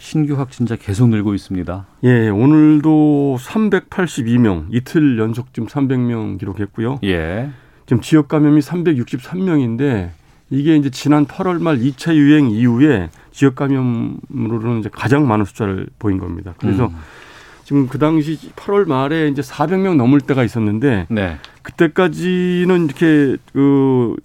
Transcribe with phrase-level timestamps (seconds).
[0.00, 1.86] 신규 확진자 계속 늘고 있습니다.
[2.04, 7.00] 예, 오늘도 382명, 이틀 연속 지금 300명 기록했고요.
[7.04, 7.50] 예,
[7.84, 10.10] 지금 지역 감염이 363명인데
[10.48, 16.18] 이게 이제 지난 8월 말 2차 유행 이후에 지역 감염으로는 이제 가장 많은 숫자를 보인
[16.18, 16.54] 겁니다.
[16.58, 16.96] 그래서 음.
[17.64, 24.16] 지금 그 당시 8월 말에 이제 400명 넘을 때가 있었는데 네, 그때까지는 이렇게 그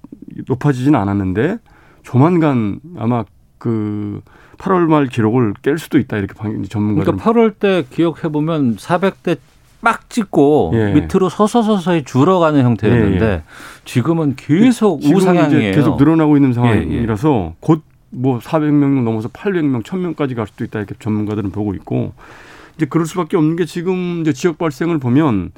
[0.47, 1.57] 높아지진 않았는데
[2.01, 3.25] 조만간 아마
[3.57, 4.21] 그
[4.57, 9.37] 8월 말 기록을 깰 수도 있다 이렇게 방- 전문가들은 그러니까 8월 때 기억해 보면 400대
[9.81, 10.93] 빡 찍고 예.
[10.93, 13.43] 밑으로 서서 서서히 줄어가는 형태였는데 예, 예.
[13.85, 15.73] 지금은 계속 지금 우상향이에요.
[15.75, 21.51] 계속 늘어나고 있는 예, 상황이라서 곧뭐 400명 넘어서 800명, 1000명까지 갈 수도 있다 이렇게 전문가들은
[21.51, 22.13] 보고 있고
[22.77, 25.51] 이제 그럴 수밖에 없는 게 지금 이제 지역 발생을 보면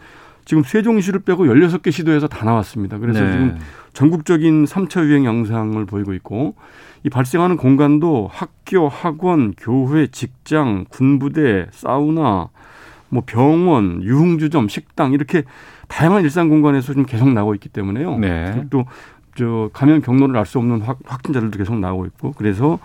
[0.48, 3.00] 지금 세종시를 빼고 16개 시도에서 다 나왔습니다.
[3.00, 3.32] 그래서 네.
[3.34, 3.58] 지금
[3.92, 6.56] 전국적인 3차 유행 양상을 보이고 있고
[7.04, 12.48] 이 발생하는 공간도 학교, 학원, 교회, 직장, 군부대, 사우나,
[13.10, 15.44] 뭐 병원, 유흥주점, 식당 이렇게
[15.90, 18.18] 다양한 일상 공간에서 좀 계속 나오고 있기 때문에요.
[18.18, 18.64] 네.
[18.70, 22.80] 또저 감염 경로를 알 수 없는 확, 확진자들도 계속 나오고 있고 그래서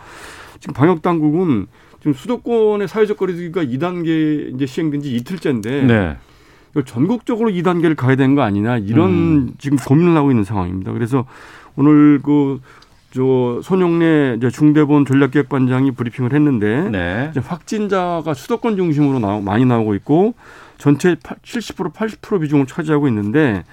[0.58, 1.68] 지금 방역 당국은
[2.00, 6.16] 지금 수도권의 사회적 거리두기가 2단계 이제 시행된 지 이틀째인데 네.
[6.72, 9.54] 이걸 전국적으로 2단계를 가야 되는 거 아니냐 이런 음.
[9.58, 10.92] 지금 고민을 하고 있는 상황입니다.
[10.92, 11.24] 그래서
[11.76, 12.60] 오늘 그
[13.12, 17.28] 저 손용래 이제 중대본 전략기획반장이 브리핑을 했는데 네.
[17.30, 20.34] 이제 확진자가 수도권 중심으로 나오, 많이 나오고 있고
[20.78, 23.64] 전체 70% 80% 비중을 차지하고 있는데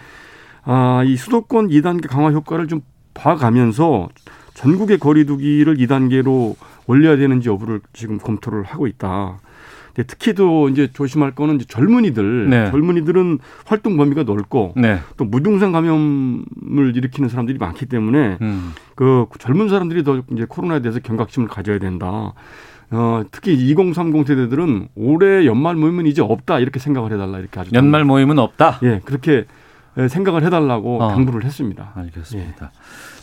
[0.63, 2.81] 아, 이 수도권 2단계 강화 효과를 좀
[3.13, 4.09] 봐가면서
[4.55, 6.55] 전국의 거리두기를 2단계로
[6.87, 9.39] 올려야 되는지 여부를 지금 검토를 하고 있다.
[9.99, 12.71] 근데 특히 또 이제 조심할 거는 이제 젊은이들, 네.
[12.71, 14.99] 젊은이들은 활동 범위가 넓고 네.
[15.17, 18.71] 또 무증상 감염을 일으키는 사람들이 많기 때문에 음.
[18.95, 22.33] 그 젊은 사람들이 더 이제 코로나에 대해서 경각심을 가져야 된다.
[22.91, 28.05] 어, 특히 2030 세대들은 올해 연말 모임은 이제 없다 이렇게 생각을 해달라 이렇게 아주 연말
[28.05, 28.79] 모임은 없다.
[28.83, 29.45] 예 그렇게
[30.07, 31.09] 생각을 해달라고 어.
[31.09, 31.91] 당부를 했습니다.
[31.95, 32.71] 알겠습니다.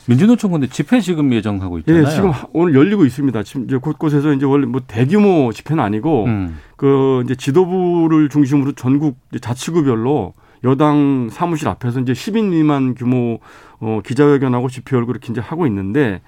[0.08, 2.04] 민주노총 근데 집회 지금 예정하고 있잖아요.
[2.04, 3.42] 예, 지금 하- 오늘 열리고 있습니다.
[3.42, 6.58] 지금 이제 곳곳에서 이제 원래 뭐 대규모 집회는 아니고 음.
[6.76, 10.34] 그 이제 지도부를 중심으로 전국 자치구별로
[10.64, 13.40] 여당 사무실 앞에서 이제 10인 미만 규모
[13.80, 16.20] 어 기자회견하고 집회 열고 이렇게 이제 하고 있는데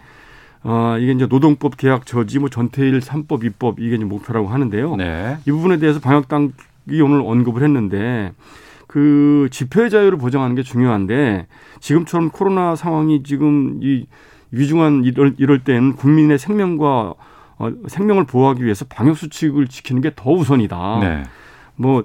[0.65, 4.97] 어 이게 이제 노동법 계약 저지 뭐 전태일 3법 2법 이게 이제 목표라고 하는데요.
[4.97, 5.39] 네.
[5.47, 8.33] 이 부분에 대해서 방역 당국이 오늘 언급을 했는데
[8.89, 11.47] 그 집회 자유를 보장하는 게 중요한데
[11.79, 14.07] 지금처럼 코로나 상황이 지금 이
[14.51, 17.15] 위중한 이럴, 이럴 때는 국민의 생명과
[17.59, 20.99] 어, 생명을 보호하기 위해서 방역 수칙을 지키는 게 더 우선이다.
[21.01, 21.23] 네.
[21.77, 22.03] 뭐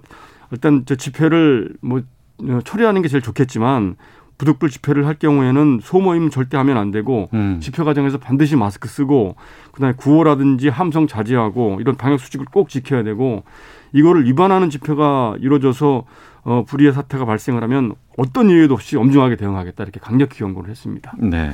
[0.52, 2.02] 일단 저 집회를 뭐
[2.44, 3.96] 어, 초래하는 게 제일 좋겠지만
[4.38, 7.60] 부득불 집회를 할 경우에는 소모임 절대 하면 안 되고 음.
[7.62, 9.36] 집회 과정에서 반드시 마스크 쓰고
[9.72, 13.44] 그다음에 구호라든지 함성 자제하고 이런 방역 수칙을 꼭 지켜야 되고
[13.94, 16.04] 이거를 위반하는 집회가 이루어져서
[16.44, 21.14] 어, 불의의 사태가 발생을 하면 어떤 이유도 없이 엄중하게 대응하겠다 이렇게 강력히 경고를 했습니다.
[21.20, 21.52] 네.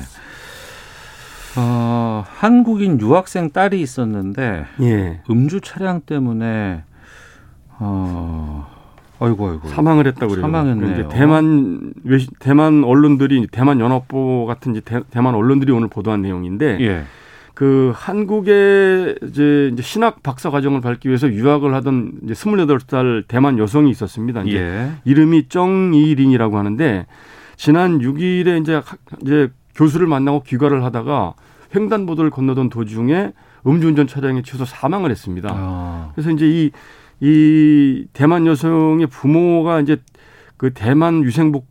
[1.58, 5.22] 어, 한국인 유학생 딸이 있었는데 예.
[5.30, 6.84] 음주 차량 때문에
[7.80, 8.68] 어,
[9.20, 10.42] 아이고 아이고 사망을 했다고 그래요.
[10.42, 10.92] 사망했네요.
[10.92, 16.78] 이제 대만 외시, 대만 언론들이 대만 연합보 같은 이제 대, 대만 언론들이 오늘 보도한 내용인데
[16.82, 17.04] 예.
[17.60, 24.44] 그 한국의 이제, 신학 박사 과정을 밟기 위해서 유학을 하던 이제 28살 대만 여성이 있었습니다.
[24.44, 24.92] 이제 예.
[25.04, 27.06] 이름이 정이린이라고 하는데
[27.58, 31.34] 지난 6일에 이제 학- 이제 교수를 만나고 귀가를 하다가
[31.76, 33.34] 횡단보도를 건너던 도중에
[33.68, 35.50] 음주운전 차량에 치여서 사망을 했습니다.
[35.54, 36.72] 아, 그래서 이제 이,
[37.20, 39.98] 이 대만 여성의 부모가 이제
[40.56, 41.68] 그 대만 위생복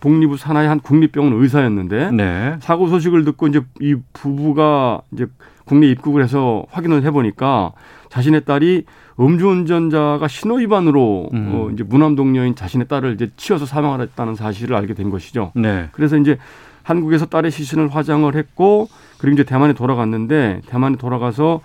[0.00, 2.56] 복리부 산하의 한 국립병원 의사였는데 네.
[2.60, 5.26] 사고 소식을 듣고 이제 이 부부가 이제
[5.64, 7.72] 국내 입국을 해서 확인을 해보니까
[8.08, 8.84] 자신의 딸이
[9.20, 11.50] 음주운전자가 신호위반으로 음.
[11.52, 15.52] 어, 이제 무남동녀인 자신의 딸을 이제 치어서 사망하였다는 사실을 알게 된 것이죠.
[15.54, 15.88] 네.
[15.92, 16.38] 그래서 이제
[16.82, 18.88] 한국에서 딸의 시신을 화장을 했고
[19.18, 21.60] 그리고 이제 대만에 돌아갔는데 대만에 돌아가서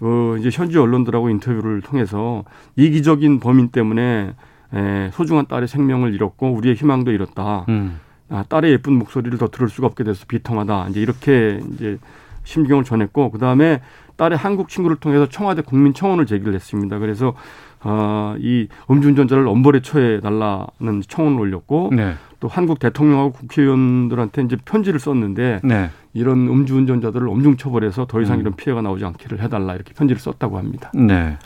[0.00, 2.44] 어 이제 현지 언론들하고 인터뷰를 통해서
[2.76, 4.32] 이기적인 범인 때문에
[4.72, 7.66] 에, 소중한 딸의 생명을 잃었고 우리의 희망도 잃었다.
[7.68, 8.00] 음.
[8.30, 10.88] 아, 딸의 예쁜 목소리를 더 들을 수가 없게 돼서 비통하다.
[10.90, 11.98] 이제 이렇게 이제
[12.44, 13.80] 심경을 전했고 그 다음에
[14.16, 16.98] 딸의 한국 친구를 통해서 청와대 국민청원을 제기를 했습니다.
[16.98, 17.34] 그래서
[17.80, 22.14] 어, 이 음주운전자를 엄벌에 처해 달라는 청원을 올렸고 네.
[22.40, 25.90] 또 한국 대통령하고 국회의원들한테 이제 편지를 썼는데 네.
[26.14, 28.40] 이런 음주운전자들을 엄중 처벌해서 더 이상 음.
[28.40, 30.90] 이런 피해가 나오지 않기를 해달라 이렇게 편지를 썼다고 합니다.
[30.94, 31.36] 네.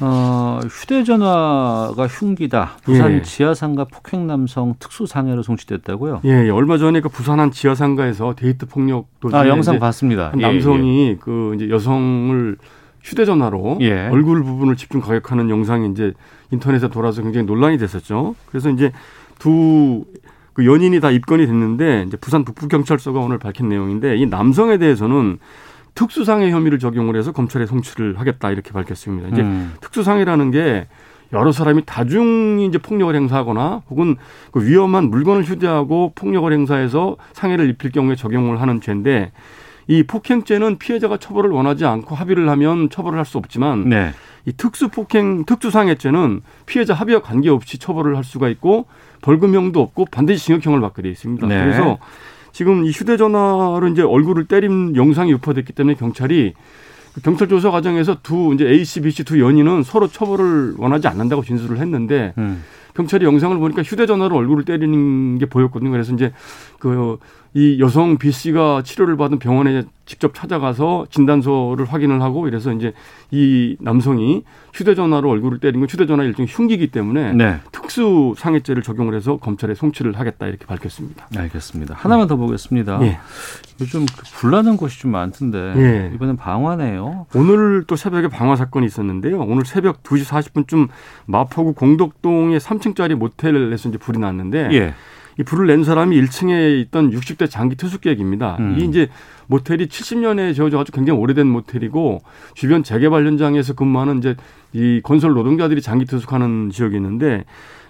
[0.00, 2.76] 어, 휴대전화가 흉기다.
[2.82, 3.22] 부산 예.
[3.22, 6.20] 지하상가 폭행 남성 특수상해로 송치됐다고요?
[6.24, 10.30] 예, 예, 얼마 전에 그 부산 한 지하상가에서 데이트 폭력 도중에 아, 영상 봤습니다.
[10.32, 12.56] 한 예, 남성이 그 이제 여성을
[13.02, 14.08] 휴대전화로 예.
[14.08, 16.12] 얼굴 부분을 집중 가격하는 영상이 이제
[16.50, 18.34] 인터넷에 돌아서 굉장히 논란이 됐었죠.
[18.50, 18.92] 그래서 이제
[19.38, 20.04] 두
[20.54, 25.38] 그 연인이 다 입건이 됐는데 이제 부산 북부경찰서가 오늘 밝힌 내용인데 이 남성에 대해서는
[25.94, 29.28] 특수상해 혐의를 적용을 해서 검찰에 송치를 하겠다 이렇게 밝혔습니다.
[29.28, 29.74] 이제 음.
[29.80, 30.86] 특수상해라는 게
[31.32, 34.16] 여러 사람이 다중이 이제 폭력을 행사하거나 혹은
[34.52, 39.32] 그 위험한 물건을 휴대하고 폭력을 행사해서 상해를 입힐 경우에 적용을 하는 죄인데
[39.86, 44.12] 이 폭행죄는 피해자가 처벌을 원하지 않고 합의를 하면 처벌을 할 수 없지만 네.
[44.46, 48.86] 이 특수 폭행 특수상해죄는 피해자 합의와 관계없이 처벌을 할 수가 있고
[49.22, 51.46] 벌금형도 없고 반드시 징역형을 받게 돼 있습니다.
[51.46, 51.62] 네.
[51.64, 51.98] 그래서
[52.54, 56.54] 지금 이 휴대전화로 이제 얼굴을 때린 영상이 유포됐기 때문에 경찰이
[57.12, 61.08] 그 경찰 조사 과정에서 두 이제 A 씨, B 씨 두 연인은 서로 처벌을 원하지
[61.08, 62.62] 않는다고 진술을 했는데 음.
[62.94, 65.90] 경찰이 영상을 보니까 휴대전화로 얼굴을 때리는 게 보였거든요.
[65.90, 66.32] 그래서 이제
[66.78, 67.18] 그
[67.56, 72.92] 이 여성 B 씨가 치료를 받은 병원에 직접 찾아가서 진단서를 확인을 하고 이래서 이제
[73.30, 74.42] 이 남성이
[74.74, 77.60] 휴대전화로 얼굴을 때린 건 휴대전화 일종의 흉기이기 때문에 네.
[77.70, 81.28] 특수 상해죄를 적용을 해서 검찰에 송치를 하겠다 이렇게 밝혔습니다.
[81.36, 81.94] 알겠습니다.
[81.96, 82.98] 하나만 더 보겠습니다.
[83.02, 83.18] 예.
[83.80, 86.12] 요즘 그 불나는 곳이 좀 많던데 예.
[86.12, 87.26] 이번엔 방화네요.
[87.36, 89.40] 오늘 또 새벽에 방화 사건이 있었는데요.
[89.40, 90.88] 오늘 새벽 2시 40분쯤
[91.26, 94.94] 마포구 공덕동의 3층짜리 모텔에서 이제 불이 났는데 예.
[95.38, 98.56] 이 불을 낸 사람이 1층에 있던 60대 장기 투숙객입니다.
[98.60, 98.78] 음.
[98.78, 99.08] 이 이제
[99.46, 102.22] 모텔이 70년에 지어져가지고 굉장히 오래된 모텔이고
[102.54, 104.36] 주변 재개발 현장에서 근무하는 이제
[104.72, 107.44] 이 건설 노동자들이 장기 투숙하는 지역이 있는데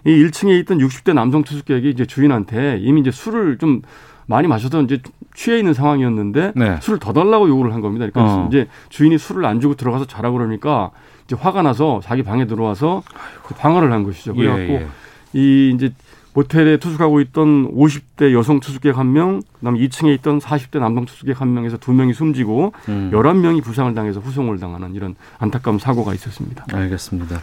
[0.05, 3.83] 이 1층에 있던 60대 남성 투숙객이 이제 주인한테 이미 이제 술을 좀
[4.27, 5.01] 많이 마셔서 이제
[5.35, 6.79] 취해 있는 상황이었는데 네.
[6.81, 8.07] 술을 더 달라고 요구를 한 겁니다.
[8.11, 8.49] 그러니까 어.
[8.49, 10.91] 이제 주인이 술을 안 주고 들어가서 자라 그러니까
[11.27, 13.03] 이제 화가 나서 자기 방에 들어와서
[13.43, 14.35] 그 방어를 한 것이죠.
[14.35, 14.89] 그래갖고 예, 예.
[15.35, 15.93] 이 이제
[16.35, 21.55] 모텔에 투숙하고 있던 50대 여성 투숙객 한 명, 그다음에 2층에 있던 40대 남성 투숙객 한
[21.55, 23.11] 명에서 두 명이 숨지고 음.
[23.13, 26.67] 11명이 부상을 당해서 후송을 당하는 이런 안타까운 사고가 있었습니다.
[26.73, 27.41] 알겠습니다.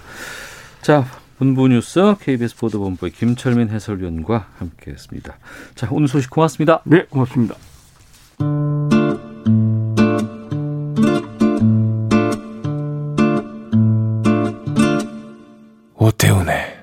[0.82, 1.06] 자,
[1.40, 5.38] 본부 뉴스 KBS 보도본부의 김철민 해설위원과 함께했습니다.
[5.74, 6.82] 자, 오늘 소식 고맙습니다.
[6.84, 7.56] 네, 고맙습니다.
[15.96, 16.81] 오태훈의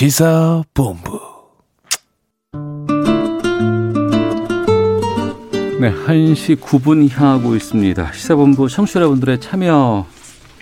[0.00, 1.20] 시사본부
[5.78, 8.10] 네, 1시 9분 향하고 있습니다.
[8.12, 10.06] 시사본부 청취자 여러분들의 참여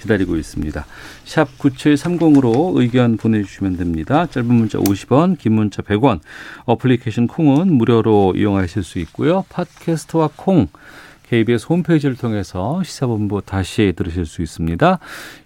[0.01, 0.85] 기다리고 있습니다.
[1.25, 4.27] 샵 9730으로 의견 보내주시면 됩니다.
[4.27, 6.19] 짧은 문자 50원, 긴 문자 100원,
[6.65, 9.45] 어플리케이션 콩은 무료로 이용하실 수 있고요.
[9.51, 10.67] 팟캐스트와 콩,
[11.29, 14.99] KBS 홈페이지를 통해서 시사본부 다시 들으실 수 있습니다.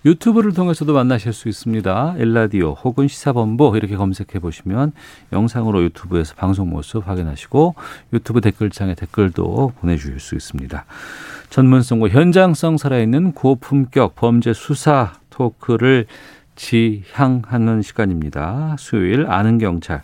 [0.04, 2.14] 유튜브를 통해서도 만나실 수 있습니다.
[2.18, 4.92] 엘라디오 혹은 시사본부 이렇게 검색해 보시면
[5.32, 7.74] 영상으로 유튜브에서 방송 모습 확인하시고
[8.12, 10.84] 유튜브 댓글창에 댓글도 보내주실 수 있습니다.
[11.50, 16.06] 전문성과 현장성 살아있는 고품격 범죄 수사 토크를
[16.54, 18.76] 지향하는 시간입니다.
[18.78, 20.02] 수요일 아는 경찰.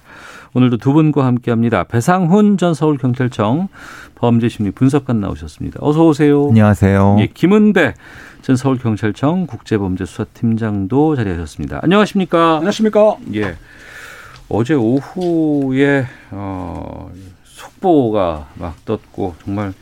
[0.54, 1.84] 오늘도 두 분과 함께합니다.
[1.84, 3.68] 배상훈 전 서울경찰청
[4.14, 5.78] 범죄심리 분석관 나오셨습니다.
[5.82, 6.48] 어서 오세요.
[6.48, 7.16] 안녕하세요.
[7.20, 7.94] 예, 김은배
[8.42, 11.80] 전 서울경찰청 국제범죄수사팀장도 자리하셨습니다.
[11.82, 12.56] 안녕하십니까?
[12.56, 13.16] 안녕하십니까?
[13.34, 13.56] 예.
[14.48, 17.10] 어제 오후에 어,
[17.44, 19.74] 속보가 막 떴고 정말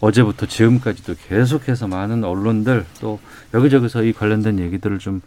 [0.00, 3.18] 어제부터 지금까지도 계속해서 많은 언론들 또
[3.52, 5.20] 여기저기서 이 관련된 얘기들을 좀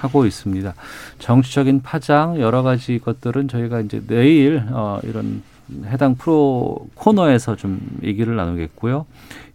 [0.00, 0.74] 하고 있습니다.
[1.18, 5.42] 정치적인 파장 여러 가지 것들은 저희가 이제 내일 어, 이런
[5.84, 9.06] 해당 프로 코너에서 좀 얘기를 나누겠고요.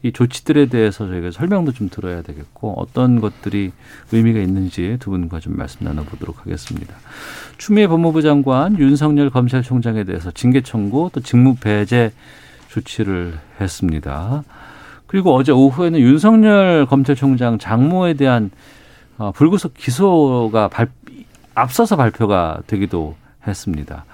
[0.04, 3.72] 이 조치들에 대해서 저희가 설명도 좀 들어야 되겠고 어떤 것들이
[4.12, 6.96] 의미가 있는지 두 분과 좀 말씀 나눠보도록 하겠습니다.
[7.58, 12.14] 추미애 법무부 장관 윤석열 검찰총장에 대해서 징계 청구 또 직무 배제
[12.70, 14.44] 조치를 했습니다.
[15.08, 18.52] 그리고 어제 오후에는 윤석열 검찰총장 장모에 대한
[19.18, 20.90] 어, 불구속 기소가 발,
[21.54, 23.16] 앞서서 발표가 되기도
[23.48, 24.06] 했습니다.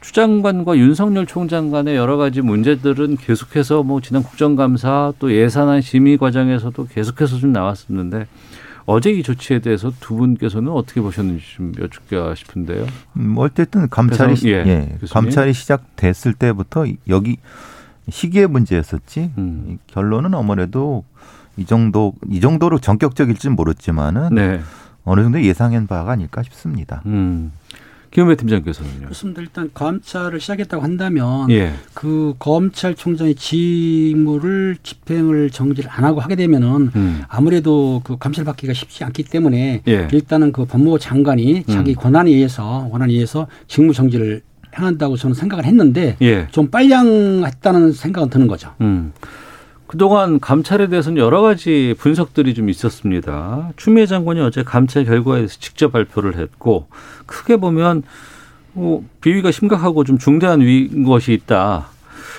[0.00, 6.18] 추 장관과 윤석열 총장 간의 여러 가지 문제들은 계속해서 뭐 지난 국정감사 또 예산안 심의
[6.18, 8.26] 과정에서도 계속해서 좀 나왔었는데
[8.84, 12.86] 어제 이 조치에 대해서 두 분께서는 어떻게 보셨는지 좀 여쭙게 싶은데요.
[13.16, 17.36] 음, 어쨌든 감찰이 배상, 예, 예, 감찰이 시작됐을 때부터 여기
[18.10, 19.30] 시기의 문제였었지.
[19.38, 19.78] 음.
[19.86, 21.04] 결론은 아무래도
[21.56, 24.60] 이 정도 이 정도로 전격적일지는 모르지만은 네.
[25.04, 27.02] 어느 정도 예상한 바가 아닐까 싶습니다.
[27.06, 27.52] 음.
[28.12, 29.04] 김은배 팀장께서는요.
[29.04, 29.40] 그렇습니다.
[29.40, 31.72] 일단 감찰을 시작했다고 한다면 예.
[31.94, 37.22] 그 검찰총장의 직무를 집행을 정지를 안 하고 하게 되면은 음.
[37.28, 40.08] 아무래도 그 감찰 받기가 쉽지 않기 때문에 예.
[40.12, 41.94] 일단은 그 법무부 장관이 자기 음.
[41.94, 44.42] 권한에 의해서 권한에 의해서 직무 정지를
[44.78, 46.48] 행한다고 저는 생각을 했는데 예.
[46.50, 48.74] 좀 빨량 했다는 생각은 드는 거죠.
[48.82, 49.12] 음.
[49.92, 53.72] 그동안 감찰에 대해서는 여러 가지 분석들이 좀 있었습니다.
[53.76, 56.86] 추미애 장관이 어제 감찰 결과에 대해서 직접 발표를 했고
[57.26, 58.02] 크게 보면
[58.72, 61.88] 뭐 비위가 심각하고 좀 중대한 위 것이 있다.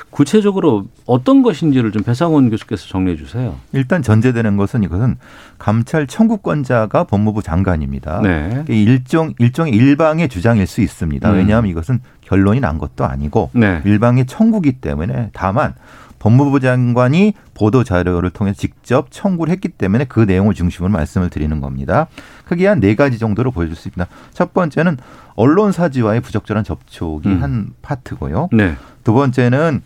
[0.10, 3.56] 구체적으로 어떤 것인지를 좀 배상원 교수께서 정리해 주세요.
[3.72, 5.18] 일단 전제되는 것은 이것은
[5.60, 8.22] 감찰 청구권자가 법무부 장관입니다.
[8.22, 8.66] 네.
[8.68, 11.30] 일종 일종의 일방의 주장일 수 있습니다.
[11.30, 11.36] 음.
[11.36, 13.84] 왜냐하면 이것은 결론이 난 것도 아니고 네.
[13.86, 15.76] 일방의 청구기 때문에 다만
[16.24, 22.08] 법무부 장관이 보도 자료를 통해 직접 청구를 했기 때문에 그 내용을 중심으로 말씀을 드리는 겁니다.
[22.46, 24.10] 크게 한 네 가지 정도로 보여줄 수 있습니다.
[24.32, 24.98] 첫 번째는
[25.36, 27.44] 언론 사지와의 부적절한 접촉이 음.
[27.44, 28.48] 한 파트고요.
[28.54, 28.76] 네.
[29.04, 29.82] 두 번째는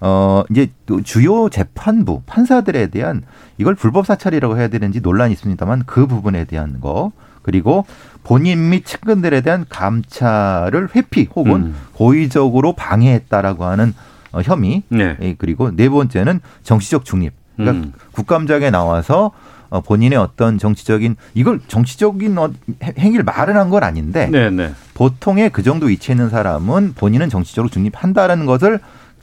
[0.00, 3.22] 어 이제 또 주요 재판부 판사들에 대한
[3.56, 7.12] 이걸 불법 사찰이라고 해야 되는지 논란이 있습니다만 그 부분에 대한 거
[7.42, 7.86] 그리고
[8.24, 11.76] 본인 및 측근들에 대한 감찰을 회피 혹은 음.
[11.94, 13.94] 고의적으로 방해했다라고 하는
[14.36, 15.16] 어, 혐의 네.
[15.22, 17.92] 예, 그리고 네 번째는 정치적 중립 그러니까 음.
[18.12, 19.30] 국감장에 나와서
[19.70, 22.50] 어, 본인의 어떤 정치적인 이걸 정치적인 어,
[22.82, 24.72] 행- 행위를 말은 한건 아닌데 네, 네.
[24.94, 28.78] 보통의 그 정도 위치에 있는 사람은 본인은 정치적으로 중립한다라는 것을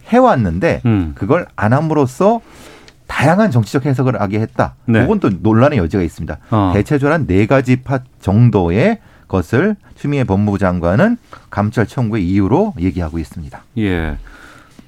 [0.07, 1.11] 해왔는데 음.
[1.15, 2.41] 그걸 안 함으로써
[3.07, 4.73] 다양한 정치적 해석을 하게 했다.
[4.85, 5.01] 네.
[5.01, 6.37] 그건 또 논란의 여지가 있습니다.
[6.49, 6.71] 어.
[6.73, 11.17] 대체적으로 한네 가지 파 정도의 것을 추미애 법무부 장관은
[11.49, 13.63] 감찰 청구의 이유로 얘기하고 있습니다.
[13.77, 14.17] 예.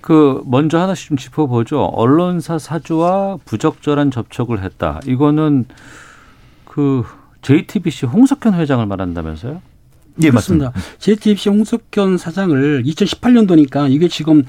[0.06, 1.82] 그 먼저 하나씩 좀 짚어보죠.
[1.82, 5.00] 언론사 사주와 부적절한 접촉을 했다.
[5.08, 5.66] 이거는
[6.64, 7.04] 그
[7.42, 9.64] JTBC 홍석현 회장을 말한다면서요?
[10.22, 10.72] 예, 그렇습니다.
[11.00, 14.44] JTBC 홍석현 사장을 2018년도니까 이게 지금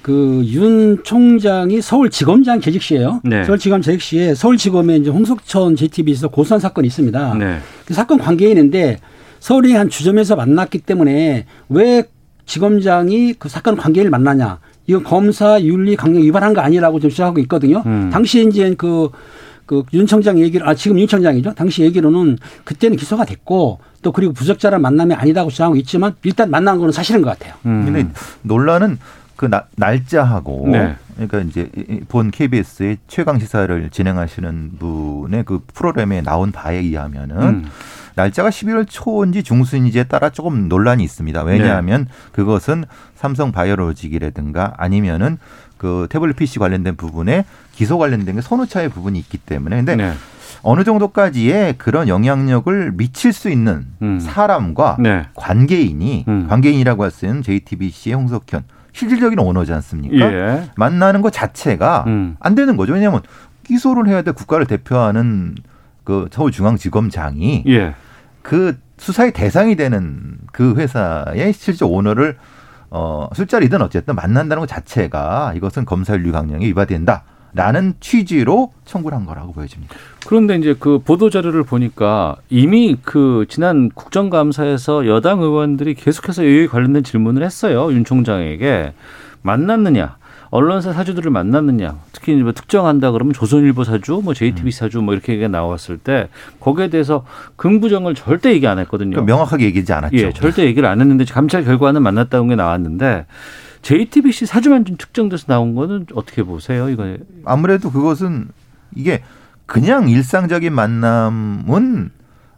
[0.00, 3.20] 그 윤 총장이 서울지검장 재직 시에요.
[3.24, 3.42] 네.
[3.42, 7.34] 서울지검 재직 시에 서울지검에 이제 홍석천 JTBC에서 고소한 사건이 있습니다.
[7.34, 7.58] 네.
[7.84, 9.00] 그 사건 관계인인데
[9.40, 12.04] 서울의 한 주점에서 만났기 때문에 왜
[12.46, 14.60] 지검장이 그 사건 관계인을 만나냐?
[14.86, 17.82] 이거 검사 윤리 강령 위반한 거 아니라고 좀 주장하고 있거든요.
[17.86, 18.10] 음.
[18.12, 19.10] 당시에 이제 그,
[19.66, 21.54] 그 윤 청장 얘기를, 아, 지금 윤 청장이죠.
[21.54, 26.90] 당시 얘기로는 그때는 기소가 됐고 또 그리고 부적절한 만남이 아니라고 주장하고 있지만 일단 만난 거는
[26.90, 27.54] 사실인 것 같아요.
[27.66, 27.84] 음.
[27.84, 28.08] 근데
[28.42, 28.98] 논란은
[29.40, 30.96] 그 나- 날짜하고 네.
[31.14, 37.64] 그러니까 이제 이- 본 KBS의 최강 시사를 진행하시는 분의 그 프로그램에 나온 바에 의하면은 음.
[38.16, 41.42] 날짜가 11월 초인지 중순인지에 따라 조금 논란이 있습니다.
[41.44, 42.10] 왜냐하면 네.
[42.32, 45.38] 그것은 삼성 바이오로직이라든가 아니면은
[45.78, 50.12] 그 태블릿 PC 관련된 부분에 기소 관련된 게 선후차의 부분이 있기 때문에 근데 네.
[50.60, 54.20] 어느 정도까지의 그런 영향력을 미칠 수 있는 음.
[54.20, 55.24] 사람과 네.
[55.34, 56.46] 관계인이 음.
[56.46, 60.32] 관계인이라고 할 수 있는 JTBC의 홍석현 실질적인 오너지 않습니까?
[60.32, 60.70] 예.
[60.76, 62.36] 만나는 것 자체가 음.
[62.40, 62.92] 안 되는 거죠.
[62.92, 63.22] 왜냐하면
[63.64, 65.54] 기소를 해야 돼 국가를 대표하는
[66.04, 67.94] 그 서울중앙지검장이 예.
[68.42, 72.36] 그 수사의 대상이 되는 그 회사의 실질 오너를
[72.90, 77.22] 어 술자리든 어쨌든 만난다는 것 자체가 이것은 검사윤리 강령에 위반된다
[77.54, 79.94] 라는 취지로 청구를 한 거라고 보여집니다.
[80.26, 87.02] 그런데 이제 그 보도 자료를 보니까 이미 그 지난 국정감사에서 여당 의원들이 계속해서 여기 관련된
[87.02, 87.92] 질문을 했어요.
[87.92, 88.92] 윤 총장에게
[89.42, 90.16] 만났느냐,
[90.50, 95.48] 언론사 사주들을 만났느냐, 특히 뭐 특정한다 그러면 조선일보 사주, 뭐 JTBC 사주 뭐 이렇게 얘기가
[95.48, 96.28] 나왔을 때
[96.60, 97.24] 거기에 대해서
[97.56, 99.10] 긍부정을 절대 얘기 안 했거든요.
[99.10, 100.16] 그러니까 명확하게 얘기하지 않았죠.
[100.16, 103.26] 예, 절대 얘기를 안 했는데 감찰 결과는 만났다는 게 나왔는데
[103.82, 106.88] JTBC 사주만 좀 특정돼서 나온 거는 어떻게 보세요?
[106.88, 108.48] 이거 아무래도 그것은
[108.94, 109.22] 이게
[109.66, 112.10] 그냥 일상적인 만남은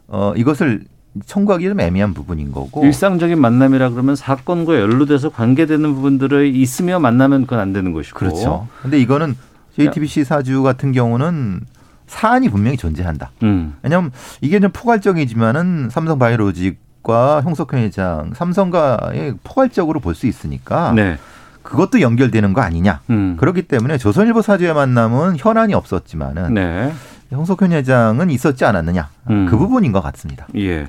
[0.07, 0.83] 어 이것을
[1.25, 2.83] 청구하기 좀 애매한 부분인 거고.
[2.83, 8.17] 일상적인 만남이라 그러면 사건과 연루돼서 관계되는 부분들이 있으며 만나면 그건 안 되는 것이고.
[8.17, 8.67] 그렇죠.
[8.81, 9.35] 근데 이거는
[9.75, 11.61] JTBC 사주 같은 경우는
[12.07, 13.31] 사안이 분명히 존재한다.
[13.43, 13.75] 음.
[13.81, 14.11] 왜냐하면
[14.41, 21.17] 이게 좀 포괄적이지만은 삼성 바이오로직 과 홍석현 회장, 삼성과의 포괄적으로 볼 수 있으니까 네.
[21.61, 23.01] 그것도 연결되는 거 아니냐.
[23.09, 23.35] 음.
[23.37, 26.93] 그렇기 때문에 조선일보 사주의 만남은 현안이 없었지만은 네.
[27.33, 29.09] 홍석현 회장은 있었지 않았느냐.
[29.29, 29.47] 음.
[29.49, 30.47] 그 부분인 것 같습니다.
[30.55, 30.87] 예.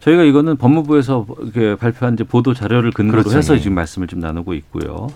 [0.00, 1.26] 저희가 이거는 법무부에서
[1.78, 3.36] 발표한 이제 보도 자료를 근거로 그렇죠.
[3.38, 3.58] 해서 예.
[3.58, 5.08] 지금 말씀을 좀 나누고 있고요.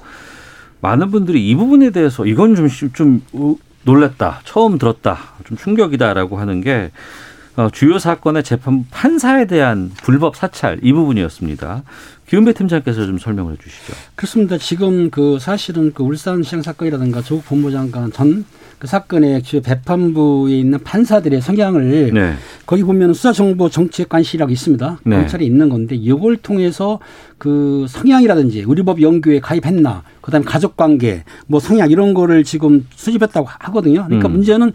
[0.80, 4.40] 많은 분들이 이 부분에 대해서 이건 좀, 시- 좀 우- 놀랬다.
[4.44, 5.16] 처음 들었다.
[5.44, 6.90] 좀 충격이다라고 하는 게 어,
[7.72, 11.82] 주요 사건의 재판 판사에 대한 불법 사찰 이 부분이었습니다.
[12.28, 13.94] 김은배 팀장께서 좀 설명을 해 주시죠.
[14.14, 14.58] 그렇습니다.
[14.58, 18.44] 지금 그 사실은 그 울산시장 사건이라든가 조국 법무장관 전
[18.78, 22.34] 그 사건의 주요 재판부에 있는 판사들의 성향을 네.
[22.66, 25.00] 거기 보면 수사정보 정책관실이라고 있습니다.
[25.04, 25.16] 네.
[25.16, 26.98] 검찰이 있는 건데 이걸 통해서
[27.38, 34.04] 그 성향이라든지 의료법 연구에 가입했나, 그다음에 가족관계, 뭐 성향 이런 거를 지금 수집했다고 하거든요.
[34.06, 34.32] 그러니까 음.
[34.32, 34.72] 문제는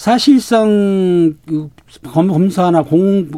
[0.00, 1.68] 사실상 그
[2.10, 3.28] 검- 검사나 공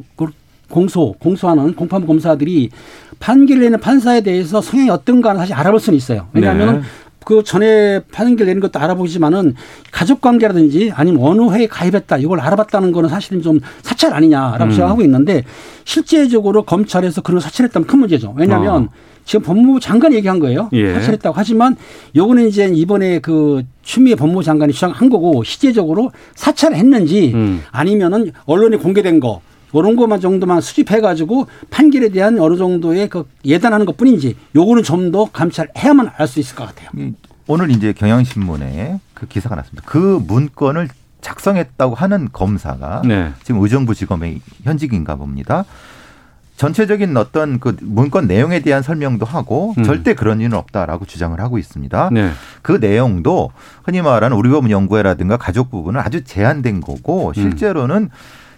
[0.71, 2.71] 공소 공소하는 공판부 검사들이
[3.19, 6.28] 판결 내는 판사에 대해서 성향이 어떤가는 사실 알아볼 수는 있어요.
[6.33, 6.87] 왜냐하면 네.
[7.25, 9.55] 그 전에 판결 내는 것도 알아보지만은
[9.91, 14.71] 가족 관계라든지 아니면 어느 회에 가입했다 이걸 알아봤다는 거는 사실은 좀 사찰 아니냐라고 음.
[14.71, 15.45] 생각하고 있는데
[15.85, 18.35] 실제적으로 검찰에서 그런 걸 사찰했다면 큰 문제죠.
[18.37, 18.88] 왜냐하면 어.
[19.25, 20.69] 지금 법무부 장관이 얘기한 거예요.
[20.73, 20.95] 예.
[20.95, 21.76] 사찰했다고 하지만
[22.17, 27.62] 요거는 이제 이번에 그 추미애 법무부 장관이 주장한 거고 실제적으로 사찰을 했는지 음.
[27.71, 29.41] 아니면은 언론에 공개된 거
[29.75, 35.11] 이런 것만 정도만 수집해 가지고 판결에 대한 어느 정도의 그 예단하는 것 뿐인지 요거는 좀
[35.12, 36.88] 더 감찰해야만 알 수 있을 것 같아요.
[36.97, 37.12] 이-
[37.47, 39.83] 오늘 이제 경향신문에 그 기사가 났습니다.
[39.87, 40.88] 그 문건을
[41.21, 43.33] 작성했다고 하는 검사가 네.
[43.43, 45.64] 지금 의정부 지검의 현직인가 봅니다.
[46.57, 49.83] 전체적인 어떤 그 문건 내용에 대한 설명도 하고 음.
[49.83, 52.11] 절대 그런 일은 없다라고 주장을 하고 있습니다.
[52.12, 52.31] 네.
[52.62, 53.50] 그 내용도
[53.83, 57.35] 흔히 말하는 우리법 연구회라든가 가족 부분은 아주 제한된 거고 음.
[57.35, 58.11] 실제로는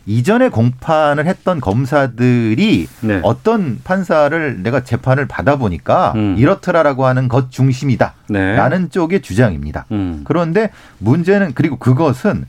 [0.07, 3.21] 이전에 공판을 했던 검사들이 네.
[3.23, 6.37] 어떤 판사를 내가 재판을 받아보니까 음.
[6.39, 8.15] 이렇더라라고 하는 것 중심이다.
[8.29, 8.57] 네.
[8.57, 9.87] 라는 쪽의 주장입니다.
[9.93, 10.23] 음.
[10.25, 12.45] 그런데 문제는 그리고 그것은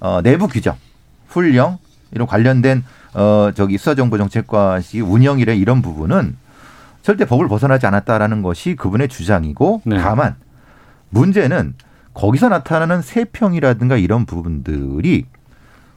[0.00, 0.76] 어, 내부 규정,
[1.28, 1.78] 훈령
[2.12, 6.36] 이런 관련된 어 저기 수사정보정책과시 운영이래 이런 부분은
[7.02, 9.98] 절대 법을 벗어나지 않았다라는 것이 그분의 주장이고 네.
[9.98, 10.34] 다만
[11.10, 11.74] 문제는
[12.12, 15.26] 거기서 나타나는 세평이라든가 이런 부분들이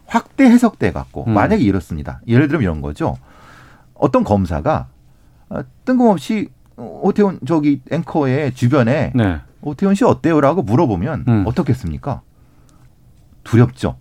[0.08, 1.34] 확대 해석돼 갖고 음.
[1.34, 2.22] 만약에 이렇습니다.
[2.28, 3.17] 예를 들면 이런 거죠.
[3.93, 4.88] 어떤 검사가
[5.50, 9.39] 어, 뜬금없이 오태훈 저기 앵커의 주변에 네.
[9.62, 11.43] 오태훈 씨 어때요라고 물어보면 음.
[11.48, 12.22] 어떻겠습니까?
[13.43, 13.98] 두렵죠.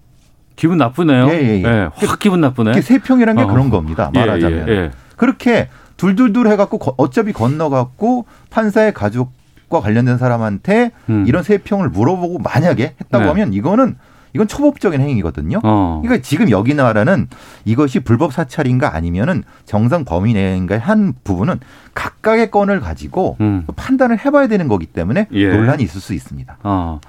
[0.57, 1.29] 기분 나쁘네요.
[1.29, 1.89] 예, 예, 예.
[1.95, 2.71] 확 기분 나쁘네.
[2.71, 3.53] 그게 세평이라는 게 어.
[3.53, 4.11] 그런 겁니다.
[4.15, 4.91] 예, 말하자면 예, 예.
[5.17, 11.25] 그렇게 둘둘둘 해갖고 거- 어차피 건너갖고 판사의 가족과 관련된 사람한테 음.
[11.27, 13.29] 이런 세평을 물어보고 만약에 했다고 네.
[13.31, 13.97] 하면 이거는
[14.37, 15.61] 이건 초법적인 행위거든요.
[15.65, 16.01] 어.
[16.03, 17.29] 그러니까 지금 여기 나라는
[17.65, 21.59] 이것이 불법 사찰인가 아니면은 정상 범위 내인가의 한 부분은
[21.95, 23.67] 각각의 건을 가지고 음.
[23.75, 25.49] 판단을 해봐야 되는 거기 때문에 예.
[25.49, 26.59] 논란이 있을 수 있습니다.
[26.63, 27.01] 어.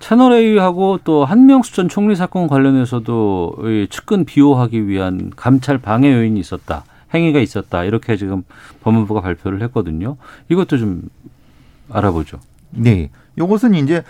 [0.00, 6.40] 채널 A하고 또 한명수 전 총리 사건 관련해서도 이 측근 비호하기 위한 감찰 방해 요인이
[6.40, 6.84] 있었다.
[7.14, 7.84] 행위가 있었다.
[7.84, 8.42] 이렇게 지금
[8.82, 10.16] 법무부가 발표를 했거든요.
[10.48, 11.02] 이것도 좀
[11.88, 12.40] 알아보죠.
[12.70, 13.10] 네.
[13.38, 14.02] 요것은 이제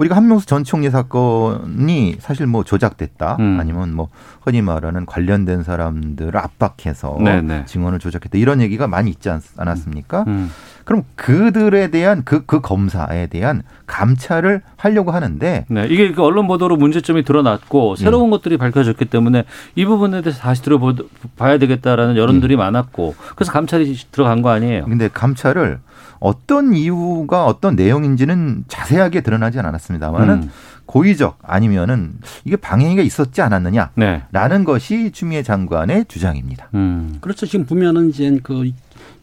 [0.00, 3.58] 우리가 한명수 전 총리 사건이 사실 뭐 조작됐다 음.
[3.60, 4.08] 아니면 뭐
[4.40, 7.66] 흔히 말하는 관련된 사람들을 압박해서 네네.
[7.66, 10.24] 증언을 조작했다 이런 얘기가 많이 있지 않, 않았습니까?
[10.26, 10.50] 음.
[10.86, 15.86] 그럼 그들에 대한 그, 그 검사에 대한 감찰을 하려고 하는데 네.
[15.90, 18.30] 이게 그 언론 보도로 문제점이 드러났고 새로운 음.
[18.30, 22.58] 것들이 밝혀졌기 때문에 이 부분에 대해서 다시 들어봐야 되겠다라는 여론들이 음.
[22.58, 24.86] 많았고 그래서 감찰이 들어간 거 아니에요.
[24.86, 25.78] 근데 감찰을
[26.20, 30.50] 어떤 이유가 어떤 내용인지는 자세하게 드러나지 않았습니다만은 음.
[30.86, 34.22] 고의적 아니면은 이게 방해가 있었지 않았느냐 네.
[34.32, 36.68] 라는 것이 추미애 장관의 주장입니다.
[36.74, 37.18] 음.
[37.20, 37.46] 그렇죠.
[37.46, 38.70] 지금 보면은 이제 그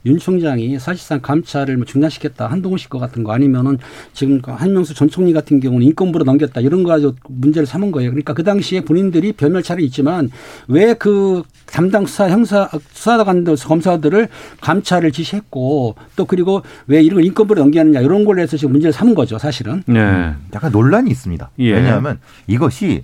[0.05, 3.77] 윤 총장이 사실상 감찰을 뭐 중단시켰다 한동훈 씨것 같은 거 아니면은
[4.13, 8.11] 지금 그 한명수 전 총리 같은 경우는 인권부로 넘겼다 이런 거 가지고 문제를 삼은 거예요.
[8.11, 10.29] 그러니까 그 당시에 본인들이 변멸차를 있지만
[10.67, 14.29] 왜 그 담당 수사 형사 수사관들 검사들을
[14.61, 19.15] 감찰을 지시했고 또 그리고 왜 이런 걸 인권부로 넘기느냐 이런 걸로 해서 지금 문제를 삼은
[19.15, 19.83] 거죠 사실은.
[19.85, 20.33] 네.
[20.53, 21.49] 약간 논란이 있습니다.
[21.59, 21.73] 예.
[21.73, 23.03] 왜냐하면 이것이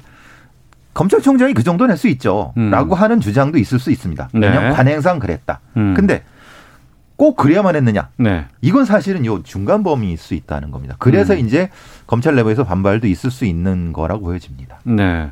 [0.94, 2.54] 검찰총장이 그 정도 낼수 있죠.
[2.58, 2.70] 음.
[2.70, 4.30] 라고 하는 주장도 있을 수 있습니다.
[4.34, 4.48] 네.
[4.48, 5.60] 왜냐하면 관행상 그랬다.
[5.78, 5.94] 음.
[5.96, 6.24] 근데
[7.24, 8.10] 꼭 그래야만 했느냐?
[8.18, 8.48] 네.
[8.62, 10.98] 이건 사실은 요 중간 범위일 수 있다는 겁니다.
[11.00, 11.40] 그래서 음.
[11.40, 11.70] 이제
[12.06, 14.82] 검찰 내부에서 반발도 있을 수 있는 거라고 보여집니다.
[14.84, 15.32] 네.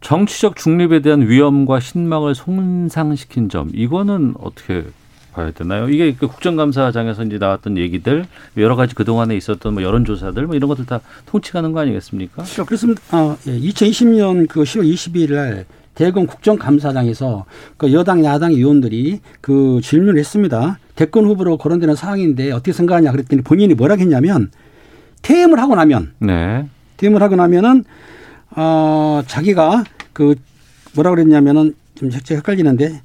[0.00, 4.86] 정치적 중립에 대한 위험과 신망을 손상시킨 점 이거는 어떻게
[5.34, 5.88] 봐야 되나요?
[5.88, 10.66] 이게 그 국정감사장에서 이제 나왔던 얘기들 여러 가지 그 동안에 있었던 뭐 여론조사들 뭐 이런
[10.66, 12.42] 것들 다 통치하는 거 아니겠습니까?
[12.66, 13.00] 그렇습니다.
[13.12, 13.56] 어, 예.
[13.56, 15.64] 2020년 그 10월 22일 날
[15.98, 17.44] 대검 국정감사장에서
[17.76, 20.78] 그 여당 야당 의원들이 그 질문을 했습니다.
[20.94, 24.52] 대권 후보로 거론되는 사항인데 어떻게 생각하냐 그랬더니 본인이 뭐라 했냐면
[25.22, 26.68] 퇴임을 하고 나면 네.
[26.98, 27.84] 퇴임을 하고 나면은
[28.50, 29.82] 어 자기가
[30.12, 30.36] 그
[30.94, 33.02] 뭐라 그랬냐면은 좀 제가 헷갈리는데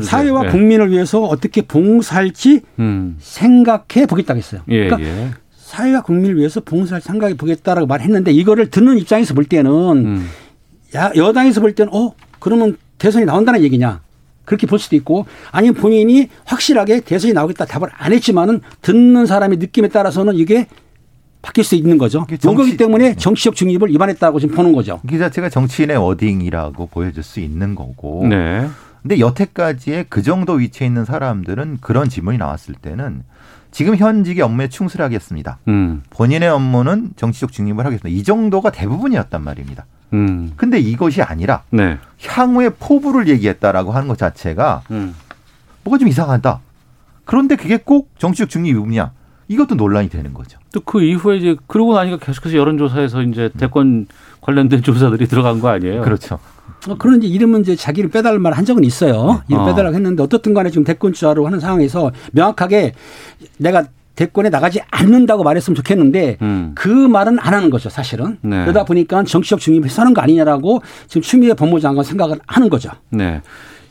[0.00, 0.18] 주세요.
[0.18, 0.48] 사회와 네.
[0.48, 3.14] 국민을 위해서 어떻게 봉사할지 음.
[3.20, 4.62] 생각해 보겠다고 했어요.
[4.68, 5.30] 예, 그러니까 예.
[5.54, 10.28] 사회와 국민을 위해서 봉사할 생각해 보겠다라고 말했는데 이거를 듣는 입장에서 볼 때는 음.
[10.94, 14.00] 야, 여당에서 볼 때는 어 그러면 대선이 나온다는 얘기냐
[14.44, 19.88] 그렇게 볼 수도 있고 아니면 본인이 확실하게 대선이 나오겠다 답을 안 했지만은 듣는 사람의 느낌에
[19.88, 20.66] 따라서는 이게
[21.42, 22.24] 바뀔 수 있는 거죠.
[22.44, 25.00] 요거기 때문에 정치적 중립을 위반했다고 지금 보는 거죠.
[25.08, 28.26] 그 자체가 정치인의 워딩이라고 보여줄 수 있는 거고.
[28.28, 28.68] 네.
[29.02, 33.24] 근데 여태까지의 그 정도 위치에 있는 사람들은 그런 질문이 나왔을 때는
[33.72, 35.58] 지금 현직의 업무에 충실하겠습니다.
[35.66, 36.02] 음.
[36.10, 38.08] 본인의 업무는 정치적 중립을 하겠습니다.
[38.08, 39.86] 이 정도가 대부분이었단 말입니다.
[40.12, 40.52] 음.
[40.56, 41.98] 근데 이것이 아니라 네.
[42.26, 45.14] 향후의 포부를 얘기했다라고 하는 것 자체가 음.
[45.84, 46.60] 뭐가 좀 이상하다.
[47.24, 49.12] 그런데 그게 꼭 정치적 중립이냐?
[49.48, 50.58] 이것도 논란이 되는 거죠.
[50.72, 54.06] 또 그 이후에 이제 그러고 나니까 계속해서 여론조사에서 이제 대권
[54.40, 56.02] 관련된 조사들이 들어간 거 아니에요?
[56.02, 56.38] 그렇죠.
[56.88, 59.42] 어, 그런 이제 이름은 이제 자기를 빼달을 말한 적은 있어요.
[59.48, 59.66] 이름 어.
[59.66, 62.94] 빼달라고 했는데 어떻든 간에 지금 대권 주자로 하는 상황에서 명확하게
[63.58, 66.72] 내가 대권에 나가지 않는다고 말했으면 좋겠는데 음.
[66.74, 68.38] 그 말은 안 하는 거죠, 사실은.
[68.42, 68.62] 네.
[68.62, 72.90] 그러다 보니까 정치적 중립을 선는 거 아니냐라고 지금 추미애 법무장관 생각을 하는 거죠.
[73.10, 73.40] 네.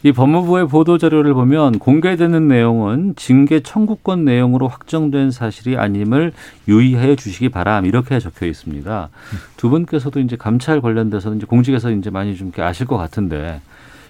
[0.03, 6.34] 이 법무부의 보도 자료를 보면 공개되는 내용은 징계 청구권 내용으로 확정된 사실이 아님을
[6.67, 9.10] 유의하여 주시기 바람 이렇게 적혀 있습니다.
[9.57, 13.62] 두 분께서도 이제 감찰 관련돼서 이제 공직에서 이제 많이 좀 이렇게 아실 것 같은데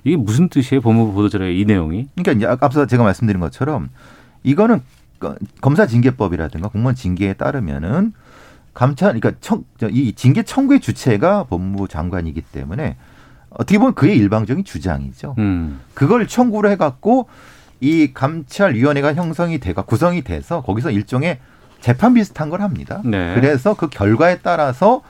[0.06, 0.80] 이게 무슨 뜻이에요?
[0.80, 2.08] 법무부 보도 자료의 이 내용이?
[2.16, 3.90] 그러니까 이제 앞서 제가 말씀드린 것처럼
[4.44, 4.82] 이거는 그
[5.62, 8.14] 검사 징계법이라든가 공무원 징계에 따르면은
[8.74, 12.96] 감찰 그러니까 청, 저이 징계 청구의 주체가 법무부 장관이기 때문에
[13.50, 15.36] 어떻게 보면 그의 일방적인 주장이죠.
[15.38, 15.82] 음.
[15.94, 17.28] 그걸 청구를 해갖고
[17.82, 21.40] 이 감찰위원회가 형성이 돼가 구성이 돼서 거기서 일종의
[21.82, 23.02] 재판 비슷한 걸 합니다.
[23.04, 23.34] 네.
[23.36, 25.02] 그래서 그 결과에 따라서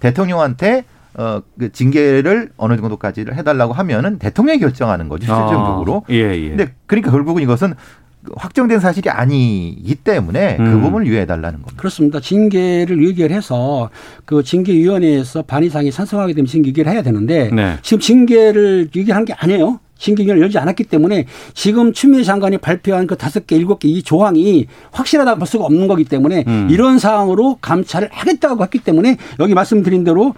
[0.00, 0.84] 대통령한테
[1.16, 6.02] 어, 그 징계를 어느 정도까지를 해달라고 하면은 대통령이 결정하는 거죠, 실질적으로.
[6.08, 6.48] 아, 예, 예.
[6.48, 7.74] 근데 그러니까 결국은 이것은
[8.36, 10.80] 확정된 사실이 아니기 때문에 그 음.
[10.82, 11.74] 부분을 유예해달라는 겁니다.
[11.76, 12.20] 그렇습니다.
[12.20, 13.90] 징계를 의결해서
[14.24, 17.76] 그 징계위원회에서 반 이상이 찬성하게 되면 징계 의결을 해야 되는데 네.
[17.82, 19.80] 지금 징계를 의결한 게 아니에요.
[19.98, 24.66] 징계위원회를 열지 않았기 때문에 지금 추미애 장관이 발표한 그 다섯 개, 일곱 개 이 조항이
[24.90, 26.68] 확실하다고 볼 수가 없는 거기 때문에 음.
[26.70, 30.34] 이런 사항으로 감찰을 하겠다고 했기 때문에 여기 말씀드린 대로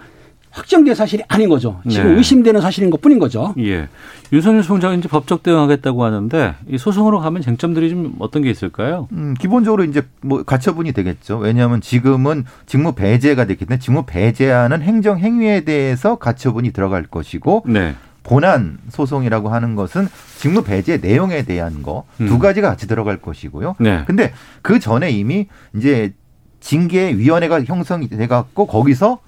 [0.57, 1.79] 확정된 사실이 아닌 거죠.
[1.87, 2.17] 지금 네.
[2.17, 3.53] 의심되는 사실인 것 뿐인 거죠.
[3.59, 3.87] 예.
[4.33, 9.07] 윤석열 총장은 이제 법적 대응하겠다고 하는데 이 소송으로 가면 쟁점들이 좀 어떤 게 있을까요?
[9.11, 11.37] 음, 기본적으로 이제 뭐 가처분이 되겠죠.
[11.37, 17.93] 왜냐하면 지금은 직무 배제가 됐기 때문에 직무 배제하는 행정 행위에 대해서 가처분이 들어갈 것이고 네.
[18.23, 22.39] 본안 소송이라고 하는 것은 직무 배제 내용에 대한 거두 음.
[22.39, 23.75] 가지가 같이 들어갈 것이고요.
[23.79, 24.03] 네.
[24.07, 26.13] 근데 그 전에 이미 이제
[26.61, 29.19] 징계위원회가 형성이 돼 갖고 거기서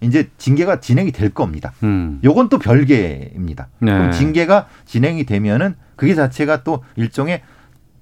[0.00, 1.72] 이제 징계가 진행이 될 겁니다.
[1.82, 2.20] 음.
[2.22, 3.68] 요건 또 별개입니다.
[3.80, 3.92] 네.
[3.92, 7.42] 그럼 징계가 진행이 되면은 그게 자체가 또 일종의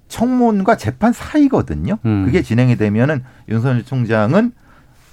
[0.09, 1.99] 청문과 재판 사이거든요.
[2.05, 2.25] 음.
[2.25, 4.53] 그게 진행이 되면은 윤석열 총장은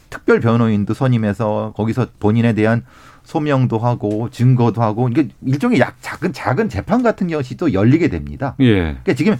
[0.10, 2.84] 특별 변호인도 선임해서 거기서 본인에 대한
[3.24, 8.56] 소명도 하고 증거도 하고 이게 일종의 약 작은 작은 재판 같은 것이 또 열리게 됩니다.
[8.60, 8.74] 예.
[8.76, 9.38] 그러니까 지금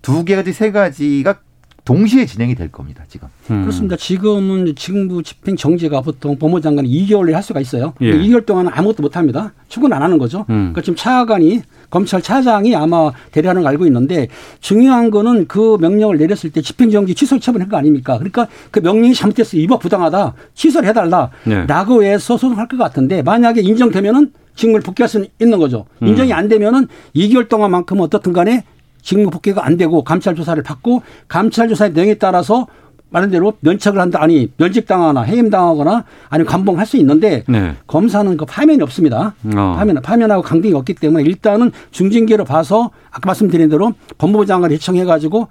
[0.00, 1.40] 두 가지 세 가지가
[1.84, 3.04] 동시에 진행이 될 겁니다.
[3.08, 3.28] 지금.
[3.50, 3.62] 음.
[3.62, 3.96] 그렇습니다.
[3.96, 7.92] 지금은 직무 집행 정지가 보통 법무장관이 2개월에 할 수가 있어요.
[8.00, 8.12] 예.
[8.12, 9.52] 2개월 동안은 아무것도 못 합니다.
[9.68, 10.40] 출근 안 하는 거죠.
[10.48, 10.72] 음.
[10.72, 14.28] 그러니까 지금 차관이 검찰 차장이 아마 대리하는 걸 알고 있는데
[14.60, 18.14] 중요한 거는 그 명령을 내렸을 때 집행정지 취소 처분한 거 아닙니까?
[18.16, 19.58] 그러니까 그 명령이 잘못됐어.
[19.58, 20.34] 위법 부당하다.
[20.54, 21.30] 취소를 해달라.
[21.44, 21.66] 네.
[21.66, 25.84] 라고 해서 소송할 것 같은데 만약에 인정되면은 직무를 복귀할 수 있는 거죠.
[26.02, 26.08] 음.
[26.08, 28.64] 인정이 안 되면은 2개월 동안만큼은 어떻든 간에
[29.04, 32.66] 직무 복귀가 안 되고 감찰 조사를 받고 감찰 조사의 내용에 따라서
[33.10, 37.76] 말한 대로 면책을 한다 아니 면직당하거나 해임당하거나 아니면 감봉할 수 있는데 네.
[37.86, 39.34] 검사는 그 파면이 없습니다.
[39.54, 39.74] 어.
[39.76, 45.46] 파면 파면하고 강등이 없기 때문에 일단은 중징계로 봐서 아까 말씀드린 대로 법무부 장관을 요청해 가지고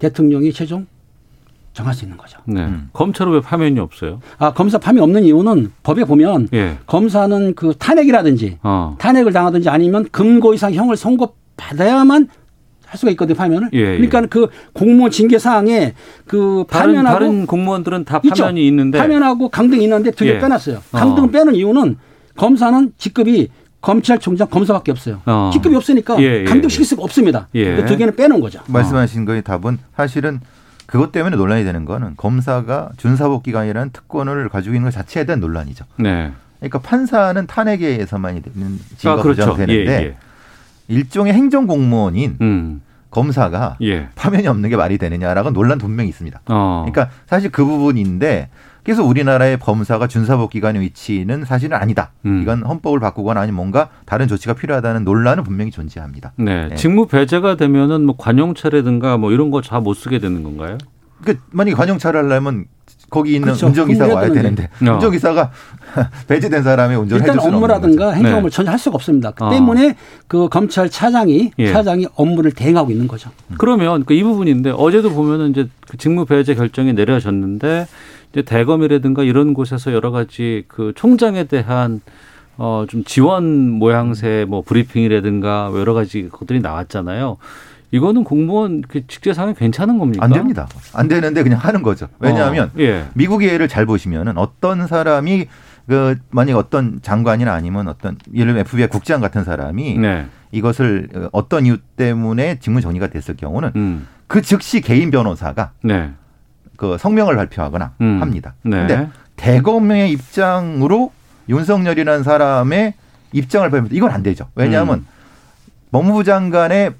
[0.00, 0.86] 대통령이 최종
[1.74, 2.40] 정할 수 있는 거죠.
[2.46, 2.62] 네.
[2.62, 2.88] 음.
[2.94, 4.20] 검찰은 왜 파면이 없어요?
[4.38, 6.78] 아 검사 파면 없는 이유는 법에 보면 예.
[6.86, 8.96] 검사는 그 탄핵이라든지 어.
[8.98, 12.28] 탄핵을 당하든지 아니면 금고 이상 형을 선고 받아야만
[12.86, 13.70] 할 수가 있거든요 파면을.
[13.72, 13.84] 예, 예.
[13.96, 15.94] 그러니까 그 공무원 징계 사항에
[16.26, 18.44] 그 다른 파면하고 다른 공무원들은 다 있죠.
[18.44, 20.38] 파면이 있는데 파면하고 강등이 있는데 두개 예.
[20.38, 20.76] 빼놨어요.
[20.92, 20.98] 어.
[20.98, 21.98] 강등 빼는 이유는
[22.36, 23.48] 검사는 직급이
[23.80, 25.20] 검찰총장 검사밖에 없어요.
[25.26, 25.50] 어.
[25.52, 27.48] 직급이 없으니까 예, 예, 감독시킬 수가 없습니다.
[27.54, 27.76] 예.
[27.76, 28.60] 그두 개는 빼놓은 거죠.
[28.68, 30.40] 말씀하신 거의 답은 사실은
[30.86, 35.84] 그것 때문에 논란이 되는 거는 검사가 준사법 기관이라는 특권을 가지고 있는 것 자체에 대한 논란이죠.
[35.96, 36.30] 네.
[36.60, 39.56] 그러니까 판사는 탄핵에 의해서만 되는 아, 지위가 그렇죠.
[39.68, 40.16] 예, 예.
[40.88, 42.80] 일종의 행정 공무원인 음.
[43.10, 44.08] 검사가 예.
[44.14, 46.40] 파면이 없는 게 말이 되느냐라고 논란 분명히 있습니다.
[46.48, 46.84] 어.
[46.86, 48.50] 그러니까 사실 그 부분인데
[48.84, 52.10] 그래서 우리나라의 검사가 준사법 기관의 위치는 사실은 아니다.
[52.24, 52.42] 음.
[52.42, 56.32] 이건 헌법을 바꾸거나 아니면 뭔가 다른 조치가 필요하다는 논란은 분명히 존재합니다.
[56.36, 56.68] 네.
[56.68, 56.74] 네.
[56.76, 60.78] 직무 배제가 되면은 뭐 관용차라든가 뭐 이런 거 다 못 쓰게 되는 건가요?
[61.24, 62.66] 그 만약에 관용차를 하려면
[63.10, 63.66] 거기 있는 그렇죠.
[63.66, 64.94] 운전기사가 와야 되는데 어.
[64.94, 65.50] 운전기사가
[66.28, 67.38] 배제된 사람의 운전을 일단.
[67.38, 68.54] 업무라든가 행정업을 네.
[68.54, 69.30] 전혀 할 수가 없습니다.
[69.30, 69.50] 그 어.
[69.50, 71.72] 때문에 그 검찰 차장이 예.
[71.72, 73.30] 차장이 업무를 대행하고 있는 거죠.
[73.58, 77.86] 그러면 그 이 부분인데 어제도 보면은 이제 그 직무 배제 결정이 내려졌는데
[78.32, 82.00] 이제 대검이라든가 이런 곳에서 여러 가지 그 총장에 대한
[82.58, 87.36] 어 좀 지원 모양새 뭐 브리핑이라든가 여러 가지 것들이 나왔잖아요.
[87.90, 90.24] 이거는 공무원 그 직제상에 괜찮은 겁니까?
[90.24, 90.68] 안 됩니다.
[90.92, 92.08] 안 되는데 그냥 하는 거죠.
[92.18, 93.04] 왜냐하면 어, 예.
[93.14, 95.46] 미국의 예를 잘 보시면은 어떤 사람이
[95.86, 100.26] 그 만약 어떤 장관이나 아니면 어떤 예를 들면 FBI 국장 같은 사람이 네.
[100.50, 104.06] 이것을 어떤 이유 때문에 직무 정리가 됐을 경우는 음.
[104.26, 106.10] 그 즉시 개인 변호사가 네.
[106.76, 108.20] 그 성명을 발표하거나 음.
[108.20, 108.54] 합니다.
[108.62, 108.78] 네.
[108.78, 111.12] 근데 대검의 입장으로
[111.48, 112.94] 윤석열이라는 사람의
[113.32, 114.48] 입장을 발표 이건 안 되죠.
[114.56, 115.06] 왜냐하면 음.
[115.92, 116.94] 법무부 장관의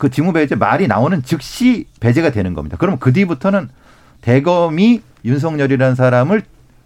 [0.00, 2.78] 그 직무 배제 말이 나오는 즉시 배제가 되는 겁니다.
[2.78, 3.68] 그럼 그 뒤부터는
[4.22, 6.42] 대검이 윤석열이라는 사람을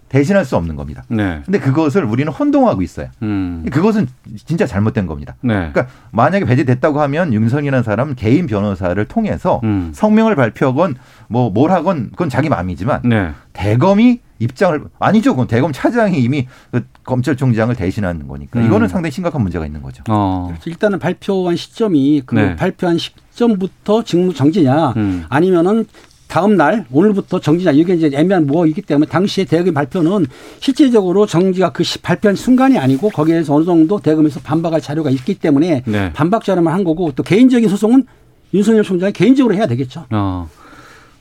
[0.09, 1.05] 대신할 수 없는 겁니다.
[1.09, 1.41] 네.
[1.45, 3.09] 근데 그것을 우리는 혼동하고 있어요.
[3.23, 3.65] 음.
[3.71, 4.07] 그것은
[4.45, 5.35] 진짜 잘못된 겁니다.
[5.41, 5.55] 네.
[5.55, 9.91] 그러니까 만약에 배제됐다고 하면 윤석이라는 사람은 개인 변호사를 통해서 음.
[9.95, 10.97] 성명을 발표하건
[11.29, 13.31] 뭐 뭘 하건 그건 자기 마음이지만 네.
[13.53, 15.33] 대검이 입장을 아니죠.
[15.33, 18.67] 그건 대검 차장이 이미 그 검찰총장을 대신하는 거니까 음.
[18.67, 20.05] 이거는 상당히 심각한 문제가 있는 거죠.
[20.09, 20.47] 어.
[20.49, 22.57] 그래서 일단은 발표한 시점이 그 네.
[22.57, 25.25] 발표한 시점부터 직무 정지냐 음.
[25.29, 25.87] 아니면은
[26.27, 30.27] 다음 날 오늘부터 정지냐 이게 이제 애매한 뭐이기 때문에 당시에 대검 발표는
[30.59, 35.83] 실질적으로 정지가 그 시- 발표한 순간이 아니고 거기에서 어느 정도 대검에서 반박할 자료가 있기 때문에
[35.87, 36.13] 네.
[36.13, 38.05] 반박 자료만 한 거고 또 개인적인 소송은
[38.53, 40.07] 윤석열 총장이 개인적으로 해야 되겠죠.
[40.11, 40.49] 어.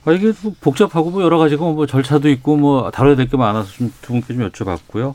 [0.06, 3.70] 아, 이게 또 복잡하고 뭐 여러 가지가 뭐 절차도 있고 뭐 다뤄야 될 게 많아서
[3.72, 5.14] 좀 두 분께 좀 여쭤봤고요.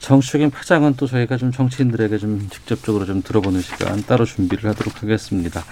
[0.00, 5.62] 정치적인 파장은 또 저희가 좀 정치인들에게 좀 직접적으로 좀 들어보는 시간 따로 준비를 하도록 하겠습니다.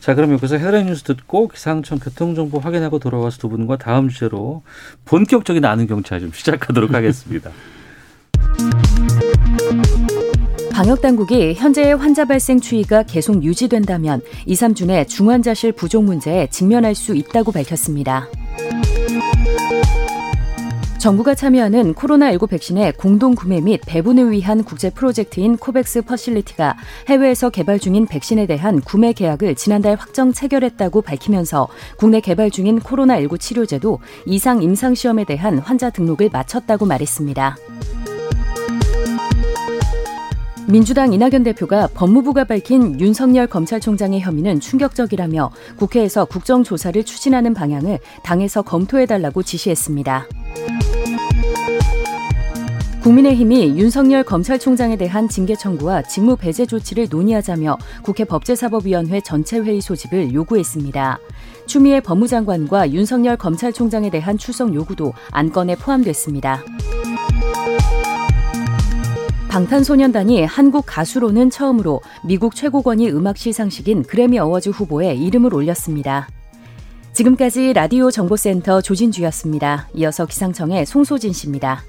[0.00, 4.62] 자, 그럼 여기서 헤드라인 뉴스 듣고 기상청 교통정보 확인하고 돌아와서 두 분과 다음 주제로
[5.04, 7.50] 본격적인 아는 경찰 좀 시작하도록 하겠습니다.
[10.76, 16.94] 방역 당국이 현재의 환자 발생 추이가 계속 유지된다면 2, 3주 내 중환자실 부족 문제에 직면할
[16.94, 18.28] 수 있다고 밝혔습니다.
[20.98, 26.76] 정부가 참여하는 코로나19 백신의 공동 구매 및 배분을 위한 국제 프로젝트인 코백스 퍼실리티가
[27.08, 33.40] 해외에서 개발 중인 백신에 대한 구매 계약을 지난달 확정 체결했다고 밝히면서 국내 개발 중인 코로나19
[33.40, 37.56] 치료제도 이상 임상 시험에 대한 환자 등록을 마쳤다고 말했습니다.
[40.68, 49.44] 민주당 이낙연 대표가 법무부가 밝힌 윤석열 검찰총장의 혐의는 충격적이라며 국회에서 국정조사를 추진하는 방향을 당에서 검토해달라고
[49.44, 50.26] 지시했습니다.
[53.04, 60.34] 국민의힘이 윤석열 검찰총장에 대한 징계 청구와 직무 배제 조치를 논의하자며 국회 법제사법위원회 전체 회의 소집을
[60.34, 61.20] 요구했습니다.
[61.66, 66.64] 추미애 법무장관과 윤석열 검찰총장에 대한 출석 요구도 안건에 포함됐습니다.
[69.56, 76.28] 방탄소년단이 한국 가수로는 처음으로 미국 최고권위 음악 시상식인 그래미 어워즈 후보에 이름을 올렸습니다.
[77.14, 79.88] 지금까지 라디오 정보센터 조진주였습니다.
[79.94, 81.82] 이어서 기상청의 송소진 씨입니다.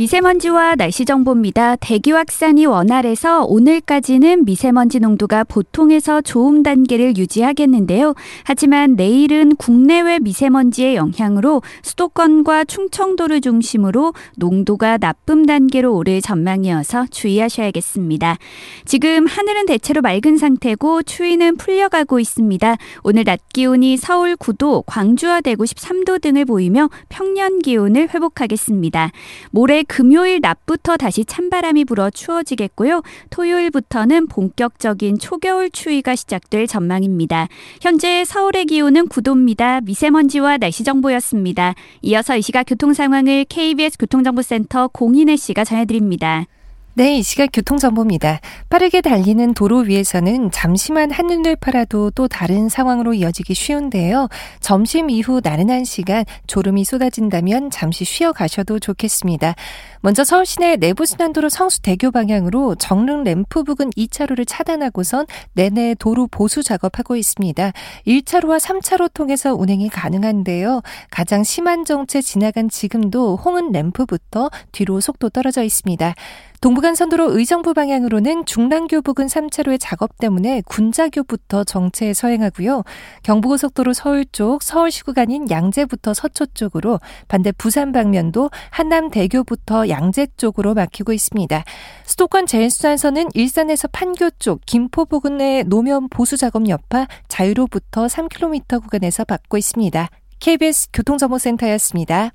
[0.00, 1.76] 미세먼지와 날씨 정보입니다.
[1.76, 8.14] 대기 확산이 원활해서 오늘까지는 미세먼지 농도가 보통에서 좋음 단계를 유지하겠는데요.
[8.44, 18.38] 하지만 내일은 국내외 미세먼지의 영향으로 수도권과 충청도를 중심으로 농도가 나쁨 단계로 오를 전망이어서 주의하셔야겠습니다.
[18.86, 22.76] 지금 하늘은 대체로 맑은 상태고 추위는 풀려가고 있습니다.
[23.02, 29.10] 오늘 낮 기온이 서울 9도, 광주와 대구 13도 등을 보이며 평년 기온을 회복하겠습니다.
[29.50, 33.02] 모레 금요일 낮부터 다시 찬바람이 불어 추워지겠고요.
[33.30, 37.48] 토요일부터는 본격적인 초겨울 추위가 시작될 전망입니다.
[37.80, 39.82] 현재 서울의 기온은 9도입니다.
[39.82, 41.74] 미세먼지와 날씨 정보였습니다.
[42.02, 46.46] 이어서 이 시각 교통 상황을 KBS 교통정보센터 공인혜 씨가 전해드립니다.
[46.94, 48.40] 네, 이 시각 교통정보입니다.
[48.68, 54.28] 빠르게 달리는 도로 위에서는 잠시만 한눈을 팔아도 또 다른 상황으로 이어지기 쉬운데요.
[54.58, 59.54] 점심 이후 나른한 시간 졸음이 쏟아진다면 잠시 쉬어 가셔도 좋겠습니다.
[60.02, 67.16] 먼저 서울 시내 내부순환도로 성수대교 방향으로 정릉 램프 부근 2차로를 차단하고선 내내 도로 보수 작업하고
[67.16, 67.72] 있습니다.
[68.06, 70.80] 1차로와 3차로 통해서 운행이 가능한데요.
[71.10, 76.14] 가장 심한 정체 지나간 지금도 홍은 램프부터 뒤로 속도 떨어져 있습니다.
[76.60, 82.84] 동부간선도로 의정부 방향으로는 중랑교 부근 3차로의 작업 때문에 군자교부터 정체에 서행하고요.
[83.22, 91.12] 경부고속도로 서울 쪽 서울시 구간인 양재부터 서초 쪽으로 반대 부산 방면도 한남대교부터 양재 쪽으로 막히고
[91.12, 91.64] 있습니다.
[92.04, 99.58] 수도권 제일수단선은 일산에서 판교 쪽 김포 부근의 노면 보수 작업 여파 자유로부터 3km 구간에서 받고
[99.58, 100.08] 있습니다.
[100.38, 102.32] KBS 교통정보센터였습니다.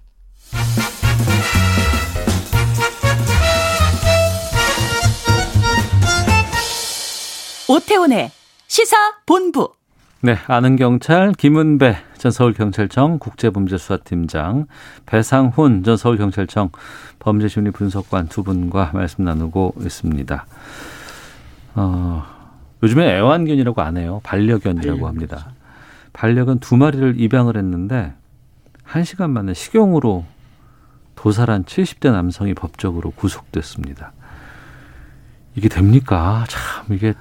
[7.67, 8.29] 오태훈의
[8.67, 9.74] 시사 본부.
[10.25, 14.65] 네, 아는 경찰 김은배 전 서울경찰청 국제범죄수사팀장,
[15.05, 16.71] 배상훈 전 서울경찰청
[17.19, 20.45] 범죄심리 분석관 두 분과 말씀 나누고 있습니다.
[21.75, 22.23] 어,
[22.81, 24.19] 요즘에 애완견이라고 안 해요.
[24.23, 25.51] 반려견이라고 합니다.
[26.13, 28.15] 반려견 두 마리를 입양을 했는데
[28.81, 30.25] 한 시간 만에 식용으로
[31.13, 34.11] 도살한 70대 남성이 법적으로 구속됐습니다.
[35.53, 36.45] 이게 됩니까?
[36.47, 37.13] 참 이게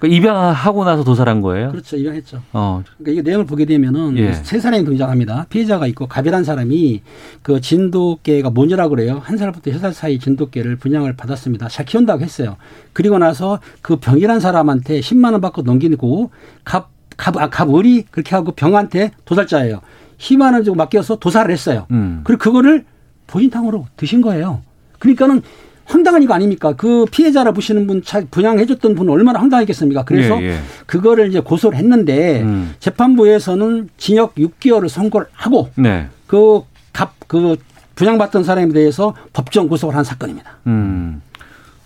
[0.00, 1.70] 그러니까 입양하고 나서 도살한 거예요?
[1.70, 1.96] 그렇죠.
[1.96, 2.42] 입양했죠.
[2.54, 2.82] 어.
[2.98, 4.32] 그러니까 이게 내용을 보게 되면은 예.
[4.32, 5.46] 세 사람이 등장합니다.
[5.50, 7.02] 피해자가 있고 갑이란 사람이
[7.42, 9.20] 그 진돗개가 뭔지라 그래요.
[9.22, 11.68] 한 살부터 여섯 살 사이 진돗개를 분양을 받았습니다.
[11.68, 12.56] 잘 키운다고 했어요.
[12.94, 16.30] 그리고 나서 그 병이란 사람한테 10만 원 받고 넘기고
[16.64, 19.82] 갑, 갑, 아, 갑을이 그렇게 하고 병한테 도살자예요.
[20.16, 21.86] 10만 원 주고 맡겨서 도살을 했어요.
[21.90, 22.22] 음.
[22.24, 22.86] 그리고 그거를
[23.26, 24.62] 보인탕으로 드신 거예요.
[24.98, 25.42] 그러니까는
[25.90, 26.72] 황당한 이거 아닙니까?
[26.76, 30.04] 그 피해자라 보시는 분, 차- 분양해줬던 분은 얼마나 황당했겠습니까?
[30.04, 30.58] 그래서 예, 예.
[30.86, 32.74] 그거를 이제 고소를 했는데 음.
[32.78, 36.06] 재판부에서는 징역 6개월을 선고를 하고 네.
[36.28, 37.56] 그 갑, 그
[37.96, 40.58] 분양받던 사람에 대해서 법정 구속을 한 사건입니다.
[40.68, 41.22] 음.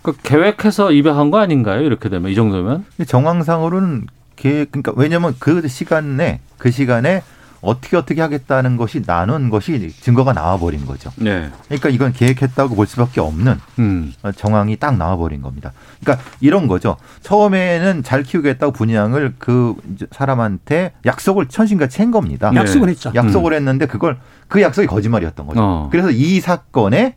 [0.03, 1.81] 그 계획해서 입양한 거 아닌가요?
[1.81, 2.85] 이렇게 되면 이 정도면?
[3.07, 7.23] 정황상으로는 계획 그러니까 왜냐면 그 시간에 그 시간에
[7.61, 11.11] 어떻게 어떻게 하겠다는 것이 나눈 것이 증거가 나와 버린 거죠.
[11.15, 11.49] 네.
[11.65, 14.13] 그러니까 이건 계획했다고 볼 수밖에 없는 음.
[14.23, 15.71] 어, 정황이 딱 나와 버린 겁니다.
[16.01, 16.97] 그러니까 이런 거죠.
[17.21, 19.75] 처음에는 잘 키우겠다고 분양을 그
[20.11, 22.51] 사람한테 약속을 천신같이 한 겁니다.
[22.51, 22.59] 네.
[22.59, 23.11] 약속을 했죠.
[23.15, 25.59] 약속을 했는데 그걸 그 약속이 거짓말이었던 거죠.
[25.61, 25.89] 어.
[25.91, 27.15] 그래서 이 사건의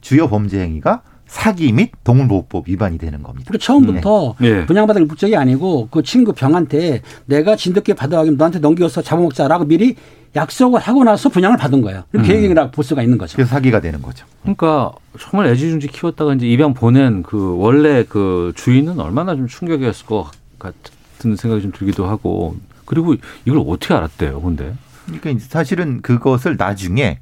[0.00, 3.46] 주요 범죄 행위가 사기 및 동물보호법 위반이 되는 겁니다.
[3.48, 4.66] 그리고 처음부터 네.
[4.66, 9.96] 분양받을 목적이 아니고 그 친구 병한테 내가 진돗개 받아가면 너한테 넘겨서 잡아먹자라고 미리
[10.36, 12.04] 약속을 하고 나서 분양을 받은 거예요.
[12.14, 12.22] 음.
[12.22, 13.36] 계획이라고 볼 수가 있는 거죠.
[13.36, 14.26] 그래서 사기가 되는 거죠.
[14.42, 20.30] 그러니까 정말 애지중지 키웠다가 이제 입양 보낸 그 원래 그 주인은 얼마나 좀 충격이었을 것
[20.58, 23.14] 같은 생각이 좀 들기도 하고 그리고
[23.46, 24.74] 이걸 어떻게 알았대요, 근데?
[25.06, 27.20] 그러니까 이제 사실은 그것을 나중에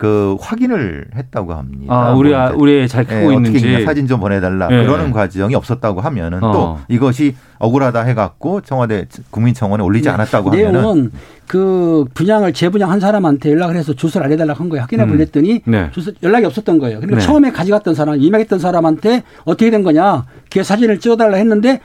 [0.00, 1.94] 그 확인을 했다고 합니다.
[1.94, 4.86] 아, 우리 아, 뭐 우리 애잘 예, 크고 어떻게 있는지 사진 좀 보내달라 예.
[4.86, 6.52] 그러는 과정이 없었다고 하면은 어.
[6.52, 10.14] 또 이것이 억울하다 해갖고 청와대 국민청원에 올리지 네.
[10.14, 11.12] 않았다고 하면은 내용은
[11.46, 14.84] 그 분양을 재분양 한 사람한테 연락을 해서 주소를 알려달라고 한 거예요.
[14.84, 15.10] 확인해 음.
[15.10, 15.90] 보냈더니 네.
[15.92, 17.00] 주소 연락이 없었던 거예요.
[17.00, 17.26] 그러니까 네.
[17.26, 20.24] 처음에 가져갔던 사람, 입양했던 사람한테 어떻게 된 거냐?
[20.48, 21.80] 걔 사진을 찍어달라 했는데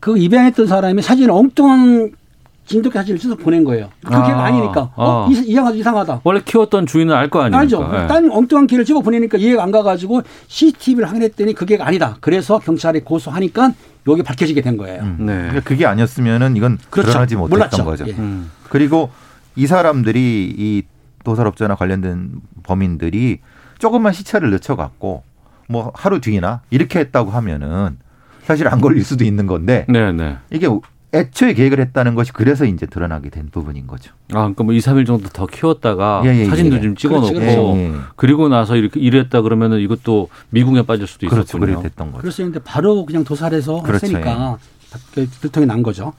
[0.00, 2.12] 그 입양했던 사람이 사진을 엉뚱한
[2.66, 3.88] 진돗개 사진을 찍어서 보낸 거예요.
[4.04, 4.44] 그게 아.
[4.46, 5.32] 아, 니니까 어, 아.
[5.32, 6.20] 이- 이상하다 이상하다.
[6.24, 7.60] 원래 키웠던 주인은 알 거 아닙니까?
[7.60, 7.90] 알죠.
[7.94, 8.06] 예.
[8.08, 12.16] 딴 엉뚱한 개를 찍어 보내니까 이해가 안 가가지고 CCTV를 확인했더니 그게 아니다.
[12.20, 13.72] 그래서 경찰에 고소하니까
[14.08, 15.02] 여기 밝혀지게 된 거예요.
[15.18, 15.24] 네.
[15.36, 17.10] 그러니까 그게 아니었으면은 이건 그렇죠.
[17.10, 17.84] 드러나지 못했던 몰랐죠.
[17.84, 18.04] 거죠.
[18.08, 18.12] 예.
[18.18, 18.50] 음.
[18.68, 19.10] 그리고
[19.54, 20.82] 이 사람들이 이
[21.24, 22.30] 도살업자나 관련된
[22.64, 23.38] 범인들이
[23.78, 25.22] 조금만 시차를 늦춰갖고
[25.68, 27.98] 뭐 하루 뒤나 이렇게 했다고 하면은
[28.44, 30.36] 사실 안 걸릴 수도 있는 건데 네, 네.
[30.50, 30.68] 이게
[31.14, 34.12] 애초에 계획을 했다는 것이 그래서 이제 드러나게 된 부분인 거죠.
[34.32, 36.80] 아, 그러니까 뭐 2, 3일 정도 더 키웠다가 예, 예, 사진도 예.
[36.80, 37.76] 좀 찍어 놓고 그렇지, 그렇죠.
[37.76, 37.92] 예, 예.
[38.16, 41.58] 그리고 나서 이렇게 이랬다 그러면은 이것도 미궁에 빠질 수도 그렇죠.
[41.58, 41.78] 있었군요.
[41.78, 42.22] 그래 됐던 거죠.
[42.22, 44.06] 그래서 근데 바로 그냥 도살해서 그렇죠.
[44.06, 44.58] 했으니까
[45.14, 46.12] 그 들통이 난 거죠.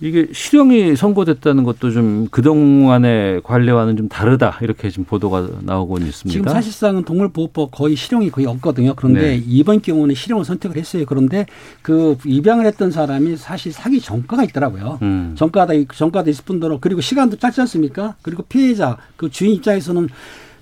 [0.00, 6.30] 이게 실형이 선고됐다는 것도 좀 그동안의 관례와는 좀 다르다 이렇게 지금 보도가 나오고 있습니다.
[6.30, 8.94] 지금 사실상은 동물보호법 거의 실형이 거의 없거든요.
[8.94, 9.42] 그런데 네.
[9.44, 11.04] 이번 경우는 실형을 선택을 했어요.
[11.06, 11.46] 그런데
[11.82, 14.98] 그 입양을 했던 사람이 사실 사기 전과가 있더라고요.
[15.02, 15.34] 음.
[15.36, 18.14] 전과다 전과도 있을 뿐더러 그리고 시간도 짧지 않습니까?
[18.22, 20.08] 그리고 피해자 그 주인 입장에서는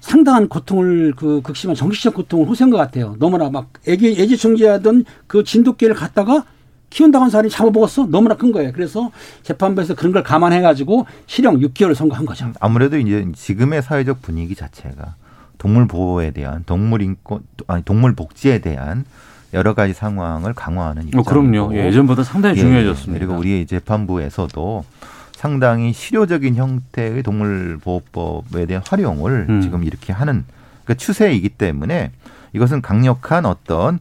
[0.01, 3.17] 상당한 고통을 그 극심한 정신적 고통을 호소한 것 같아요.
[3.19, 6.45] 너무나 막 애기 애지 중지하던 그 진돗개를 갖다가
[6.91, 8.07] 키운다고 한 사람이 잡아먹었어.
[8.07, 8.73] 너무나 큰 거예요.
[8.73, 9.11] 그래서
[9.43, 12.53] 재판부에서 그런 걸 감안해가지고 실형 6개월을 선고한 거죠.
[12.61, 15.15] 아무래도 이제 지금의 사회적 분위기 자체가
[15.59, 19.05] 동물 보호에 대한 동물 인권 아니 동물 복지에 대한
[19.53, 21.75] 여러 가지 상황을 강화하는 어, 입장이고 그럼요.
[21.75, 23.19] 예, 예전보다 상당히 예, 중요해졌습니다.
[23.19, 24.85] 그리고 우리 재판부에서도
[25.33, 29.61] 상당히 실효적인 형태의 동물보호법에 대한 활용을 음.
[29.61, 30.45] 지금 이렇게 하는
[30.85, 32.11] 그 추세이기 때문에
[32.53, 34.01] 이것은 강력한 어떤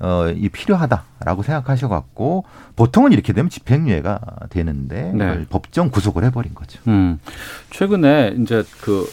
[0.00, 2.44] 어, 이 필요하다라고 생각하셔갖고
[2.76, 5.44] 보통은 이렇게 되면 집행유예가 되는데 네.
[5.50, 6.80] 법정 구속을 해버린 거죠.
[6.88, 7.18] 음,
[7.70, 9.06] 최근에 이제 그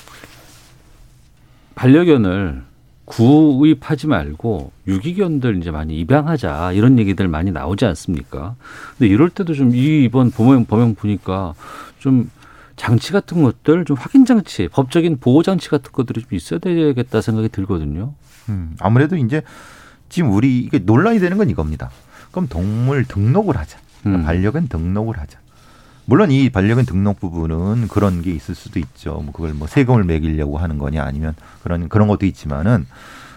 [1.76, 2.64] 반려견을
[3.06, 8.56] 구입하지 말고 유기견들 이제 많이 입양하자 이런 얘기들 많이 나오지 않습니까?
[8.98, 11.54] 근데 이럴 때도 좀 이 이번 범행 범행 보니까
[12.00, 12.30] 좀
[12.76, 17.50] 장치 같은 것들 좀 확인 장치, 법적인 보호 장치 같은 것들이 좀 있어야 되겠다 생각이
[17.50, 18.14] 들거든요.
[18.50, 19.42] 음, 아무래도 이제
[20.10, 21.90] 지금 우리 이게 논란이 되는 건 이겁니다.
[22.32, 23.78] 그럼 동물 등록을 하자.
[24.02, 24.26] 그러니까 음.
[24.26, 25.40] 반려견 등록을 하자.
[26.06, 29.22] 물론 이 반려견 등록 부분은 그런 게 있을 수도 있죠.
[29.24, 32.88] 뭐 그걸 뭐 세금을 매기려고 하는 거냐 아니면 그런 그런 것도 있지만은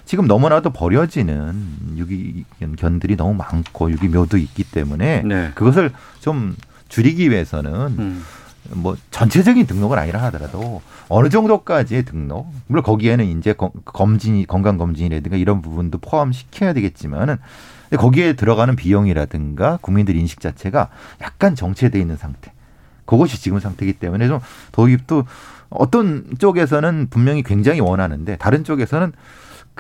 [0.05, 5.51] 지금 너무나도 버려지는 유기견들이 너무 많고 유기묘도 있기 때문에 네.
[5.55, 6.55] 그것을 좀
[6.89, 8.23] 줄이기 위해서는 음.
[8.73, 15.37] 뭐 전체적인 등록은 아니라 하더라도 어느 정도까지의 등록 물론 거기에는 이제 거- 검진 건강 검진이라든가
[15.37, 17.37] 이런 부분도 포함시켜야 되겠지만은
[17.99, 20.89] 거기에 들어가는 비용이라든가 국민들 인식 자체가
[21.23, 22.53] 약간 정체돼 있는 상태.
[23.05, 24.39] 그것이 지금 상태이기 때문에 좀
[24.71, 25.25] 도입도
[25.71, 29.13] 어떤 쪽에서는 분명히 굉장히 원하는데 다른 쪽에서는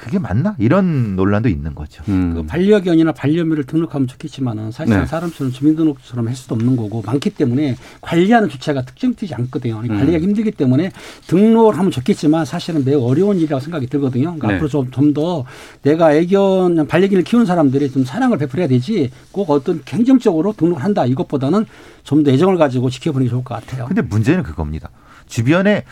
[0.00, 2.02] 그게 맞나 이런 논란도 있는 거죠.
[2.08, 2.32] 음.
[2.34, 5.06] 그 반려견이나 반려묘를 등록하면 좋겠지만은 사실상 네.
[5.06, 9.80] 사람처럼 주민등록처럼 할 수도 없는 거고 많기 때문에 관리하는 주체가 특정되지 않거든요.
[9.80, 9.88] 음.
[9.88, 10.90] 관리가 힘들기 때문에
[11.26, 14.24] 등록을 하면 좋겠지만 사실은 매우 어려운 일이라고 생각이 들거든요.
[14.24, 14.54] 그러니까 네.
[14.54, 15.44] 앞으로 좀 좀 더
[15.82, 21.66] 내가 애견 반려견을 키우는 사람들이 좀 사랑을 베풀어야 되지 꼭 어떤 행정적으로 등록을 한다 이것보다는
[22.04, 23.86] 좀 더 애정을 가지고 지켜보는 게 좋을 것 같아요.
[23.86, 24.88] 근데 문제는 그겁니다.
[25.26, 25.84] 주변에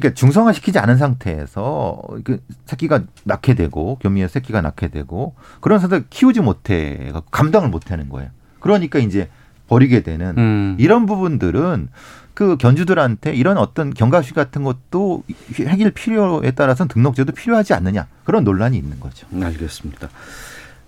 [0.00, 6.02] 그러니까 중성화 시키지 않은 상태에서 그 새끼가 낳게 되고 교미의 새끼가 낳게 되고 그런 상태
[6.10, 8.28] 키우지 못해 감당을 못 하는 거예요.
[8.60, 9.30] 그러니까 이제
[9.68, 10.76] 버리게 되는 음.
[10.78, 11.88] 이런 부분들은
[12.34, 15.24] 그 견주들한테 이런 어떤 경각심 같은 것도
[15.54, 19.26] 해결 필요에 따라서는 등록제도 필요하지 않느냐 그런 논란이 있는 거죠.
[19.42, 20.10] 알겠습니다.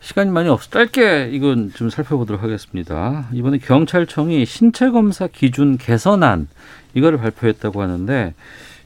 [0.01, 3.27] 시간이 많이 없어 짧게 이건 좀 살펴보도록 하겠습니다.
[3.33, 6.49] 이번에 경찰청이 신체 검사 기준 개선안
[6.93, 8.35] 이거를 발표했다고 하는데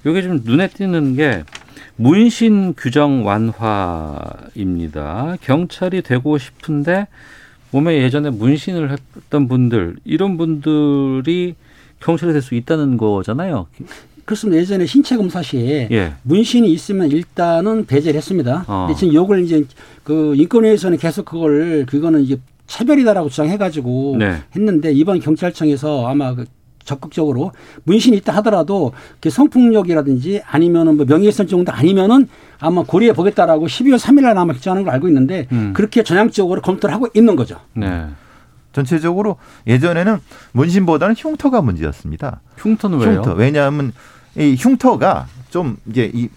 [0.06, 1.44] 이게 좀 눈에 띄는 게
[1.96, 5.36] 문신 규정 완화입니다.
[5.42, 7.06] 경찰이 되고 싶은데
[7.70, 11.54] 몸에 예전에 문신을 했던 분들 이런 분들이
[12.00, 13.66] 경찰이 될 수 있다는 거잖아요.
[14.24, 14.60] 그렇습니다.
[14.60, 16.12] 예전에 신체 검사 시에 예.
[16.22, 18.64] 문신이 있으면 일단은 배제를 했습니다.
[18.68, 18.86] 어.
[18.86, 19.64] 근데 지금 요걸 이제
[20.04, 24.36] 그 인권위에서는 계속 그걸 그거는 이제 차별이다라고 주장해가지고 네.
[24.54, 26.44] 했는데 이번 경찰청에서 아마 그
[26.84, 27.52] 적극적으로
[27.84, 32.28] 문신이 있다 하더라도 그 성폭력이라든지 아니면은 뭐 명예훼손 정도 아니면은
[32.58, 35.72] 아마 고려해 보겠다라고 12월 3일날 아마 결정하는 걸 알고 있는데 음.
[35.74, 37.58] 그렇게 전향적으로 검토를 하고 있는 거죠.
[37.74, 38.06] 네.
[38.72, 40.18] 전체적으로 예전에는
[40.52, 42.40] 문신보다는 흉터가 문제였습니다.
[42.56, 43.18] 흉터는 왜요?
[43.18, 43.34] 흉터.
[43.34, 43.92] 왜냐하면
[44.36, 46.28] 이 흉터가 좀 이제 이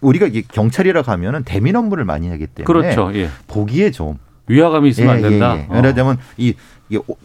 [0.00, 3.14] 우리가 이게 경찰이라고 하면은 대민 업무를 많이 하기 때문에 그렇죠.
[3.14, 3.28] 예.
[3.46, 4.18] 보기에 좀
[4.48, 5.56] 위화감이 있으면 안 예, 예, 된다.
[5.56, 5.66] 예.
[5.68, 5.80] 어.
[5.82, 6.54] 왜냐하면 이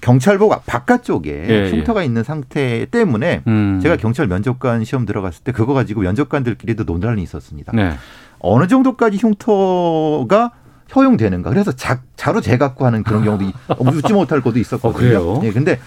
[0.02, 3.80] 경찰복 바깥쪽에 예, 흉터가 있는 상태 때문에 음.
[3.82, 7.72] 제가 경찰 면접관 시험 들어갔을 때 그거 가지고 면접관들끼리도 논란이 있었습니다.
[7.76, 7.94] 네.
[8.40, 10.52] 어느 정도까지 흉터가
[10.96, 11.50] 허용되는가.
[11.52, 14.90] 그래서 자, 자로 재갖고 하는 그런 경우도 이- 웃지 못할 것도 있었거든요.
[14.90, 15.42] 어, 그래요?
[15.44, 15.80] 예, 근데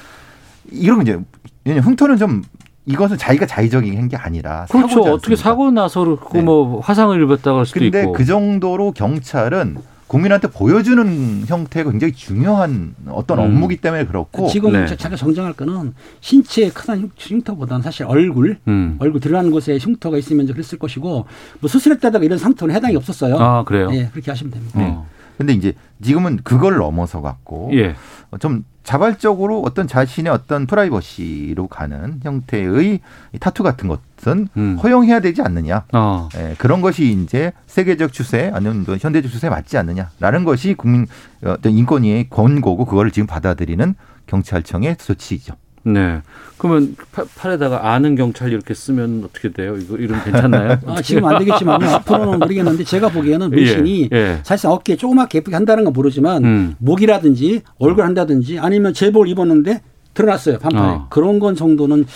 [0.70, 1.18] 이런 이제
[1.66, 2.42] 흉터는 좀
[2.86, 5.00] 이것은 자기가 자의적인 한 게 아니라 그렇죠.
[5.02, 5.36] 어떻게?
[5.36, 6.42] 사고 나서 네.
[6.42, 8.12] 뭐 화상을 입었다고 할 수도 근데 있고.
[8.12, 9.76] 그 정도로 경찰은
[10.06, 13.44] 국민한테 보여주는 형태가 굉장히 중요한 어떤 음.
[13.44, 14.86] 업무기 때문에 그렇고 지금 네.
[14.86, 18.96] 제가 정정할 거는 신체에 큰 흉터보다는 사실 얼굴 음.
[18.98, 21.26] 얼굴 드러나는 곳에 흉터가 있으면 그랬을 것이고
[21.60, 23.36] 뭐 수술했다다가 이런 상태는 해당이 없었어요.
[23.38, 23.90] 아 그래요.
[23.92, 24.80] 예, 그렇게 하시면 됩니다.
[24.80, 25.06] 어.
[25.38, 27.94] 근데 이제 지금은 그걸 넘어서 갖고 예.
[28.38, 33.00] 좀 자발적으로 어떤 자신의 어떤 프라이버시로 가는 형태의
[33.32, 34.78] 이 타투 같은 것은 음.
[34.82, 35.84] 허용해야 되지 않느냐.
[35.92, 36.28] 어.
[36.36, 41.06] 예, 그런 것이 이제 세계적 추세 아니면 뭐 현대적 추세에 맞지 않느냐라는 것이 국민
[41.44, 43.94] 어떤 인권위의 권고고 그거를 지금 받아들이는
[44.26, 45.54] 경찰청의 조치이죠.
[45.84, 46.22] 네.
[46.58, 49.76] 그러면 파- 팔에다가 아는 경찰 이렇게 쓰면 어떻게 돼요?
[49.76, 50.78] 이거 이름 괜찮나요?
[50.86, 54.40] 아, 지금 안 되겠지만 앞으로는 모르겠는데 제가 보기에는 문신이 예, 예.
[54.44, 56.74] 사실상 어깨에 조그맣게 예쁘게 한다는 건 모르지만 음.
[56.78, 59.82] 목이라든지 얼굴 한다든지 아니면 제복을 입었는데
[60.14, 61.06] 드러났어요 판판에 어.
[61.10, 62.06] 그런 건 정도는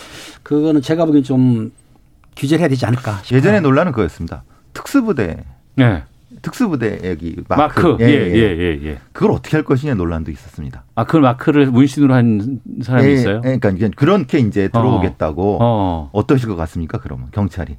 [0.42, 1.70] 그거는 제가 보기엔 좀
[2.36, 3.38] 규제를 해야 되지 않을까 싶어요.
[3.38, 4.44] 예전에 논란은 그거였습니다.
[4.72, 5.44] 특수부대
[5.74, 6.04] 네.
[6.43, 7.80] 특수부대 여기 마크.
[7.80, 8.99] 마크, 예, 예, 예, 예.
[9.12, 10.84] 그걸 어떻게 할 것이냐 논란도 있었습니다.
[10.95, 13.43] 아, 그 마크를 문신으로 한 사람이 예, 있어요?
[13.45, 16.11] 예, 그러니까 그렇게 이제 들어오겠다고 어.
[16.12, 16.26] 어.
[16.26, 16.99] 떠실것 같습니까?
[16.99, 17.76] 그러면 경찰이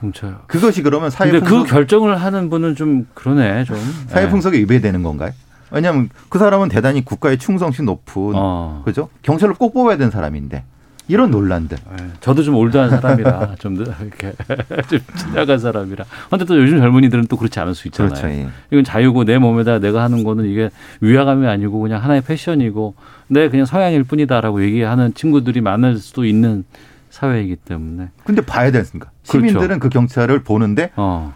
[0.00, 0.36] 경찰.
[0.46, 3.76] 그것이 그러면 사회 근데 풍속, 그 결정을 하는 분은 좀 그러네 좀.
[4.08, 4.30] 사회 네.
[4.30, 5.30] 풍속에 위배되는 건가요?
[5.70, 8.82] 왜냐하면 그 사람은 대단히 국가의 충성심 높은 어.
[8.84, 9.08] 그죠?
[9.22, 10.64] 경찰을 꼭 뽑아야 되는 사람인데
[11.12, 11.76] 이런 논란들.
[11.98, 12.06] 네.
[12.20, 14.32] 저도 좀 올드한 사람이라 좀더 이렇게
[14.88, 16.06] 좀 지나간 사람이라.
[16.30, 18.14] 근데 또 요즘 젊은이들은 또 그렇지 않을 수 있잖아요.
[18.14, 18.28] 그렇죠.
[18.28, 18.48] 예.
[18.70, 20.70] 이건 자유고 내 몸에다 내가 하는 거는 이게
[21.02, 22.94] 위화감이 아니고 그냥 하나의 패션이고
[23.28, 26.64] 내 그냥 성향일 뿐이다라고 얘기하는 친구들이 많을 수도 있는
[27.10, 28.08] 사회이기 때문에.
[28.24, 29.10] 근데 봐야 되지 않습니까?
[29.28, 29.46] 그렇죠.
[29.46, 31.34] 시민들은 그 경찰을 보는데 어.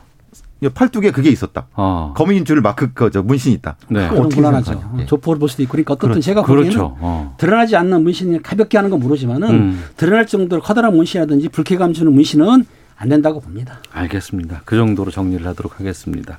[0.70, 1.66] 팔뚝에 그게 있었다.
[1.74, 2.12] 어.
[2.16, 3.76] 거민인 줄 마크 거저 문신 있다.
[3.88, 4.06] 네.
[4.08, 4.72] 어떻게 곤란하죠.
[4.72, 5.02] 생각하냐?
[5.02, 5.06] 예.
[5.06, 6.24] 조폭을 볼 수도 있고 그러니까 어떻든 그렇죠.
[6.24, 6.96] 제가 보기에는 그렇죠.
[7.00, 7.34] 어.
[7.38, 9.84] 드러나지 않는 문신이 가볍게 하는 건 모르지만은 음.
[9.96, 12.64] 드러날 정도로 커다란 문신이라든지 불쾌감 주는 문신은
[12.98, 13.78] 안 된다고 봅니다.
[13.92, 14.62] 알겠습니다.
[14.64, 16.38] 그 정도로 정리를 하도록 하겠습니다.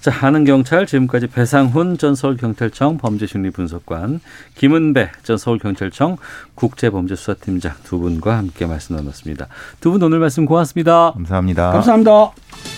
[0.00, 4.20] 자, 하는 경찰 지금까지 배상훈 전 서울경찰청 범죄심리분석관,
[4.54, 6.18] 김은배 전 서울경찰청
[6.54, 9.48] 국제범죄수사팀장 두 분과 함께 말씀 나눴습니다.
[9.80, 11.12] 두 분 오늘 말씀 고맙습니다.
[11.14, 11.72] 감사합니다.
[11.72, 12.77] 감사합니다.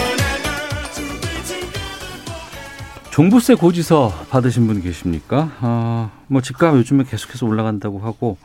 [3.11, 5.51] 종부세 고지서 받으신 분 계십니까?
[5.59, 8.37] 아, 뭐 집값 요즘에 계속해서 올라간다고 하고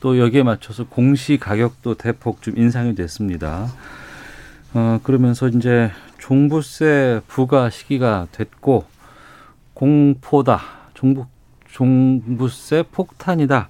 [0.00, 3.68] 또 여기에 맞춰서 공시 가격도 대폭 좀 인상이 됐습니다.
[4.74, 8.86] 어, 그러면서 이제 종부세 부과 시기가 됐고
[9.74, 10.62] 공포다,
[10.94, 11.26] 종부,
[11.70, 13.68] 종부세 폭탄이다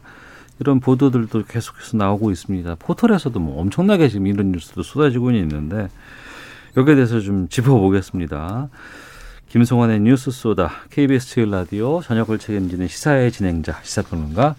[0.61, 2.77] 이런 보도들도 계속해서 나오고 있습니다.
[2.79, 5.89] 포털에서도 뭐 엄청나게 지금 이런 뉴스도 쏟아지고 있는데
[6.75, 8.71] 여기에 대해서 좀 짚어보겠습니다.
[9.49, 14.57] 김성환의 뉴스 소다 KBS 제일 라디오 저녁을 책임지는 시사의 진행자 시사평론가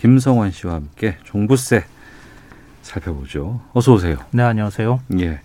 [0.00, 1.84] 김성환 씨와 함께 종부세
[2.82, 3.60] 살펴보죠.
[3.72, 4.16] 어서 오세요.
[4.30, 5.00] 네, 안녕하세요.
[5.18, 5.40] 예.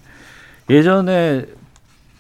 [0.70, 1.46] 예전에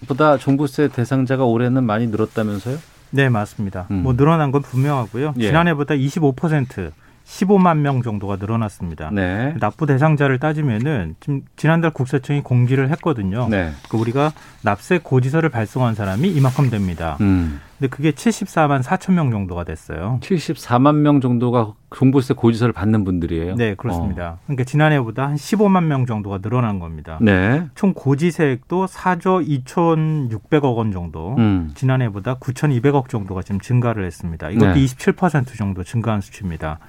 [0.07, 2.77] 보다 종부세 대상자가 올해는 많이 늘었다면서요?
[3.11, 3.87] 네, 맞습니다.
[3.91, 4.01] 음.
[4.01, 5.35] 뭐 늘어난 건 분명하고요.
[5.37, 5.47] 예.
[5.47, 6.91] 지난해보다 25%
[7.25, 9.09] 15만 명 정도가 늘어났습니다.
[9.11, 9.55] 네.
[9.59, 13.47] 납부 대상자를 따지면은 지금 지난달 국세청이 공지를 했거든요.
[13.49, 13.71] 네.
[13.89, 17.17] 그 우리가 납세 고지서를 발송한 사람이 이만큼 됩니다.
[17.21, 17.61] 음.
[17.83, 20.19] 근데 그게 74만 4천 명 정도가 됐어요.
[20.21, 23.55] 74만 명 정도가 종부세 고지서를 받는 분들이에요.
[23.55, 24.37] 네, 그렇습니다.
[24.45, 27.17] 그러니까 지난해보다 한 15만 명 정도가 늘어난 겁니다.
[27.21, 27.65] 네.
[27.75, 31.71] 총 고지세액도 4조 2,600억 원 정도, 음.
[31.75, 34.49] 지난해보다 9,200억 정도가 지금 증가를 했습니다.
[34.49, 34.85] 이것도 네.
[34.85, 36.79] 27% 정도 증가한 수치입니다.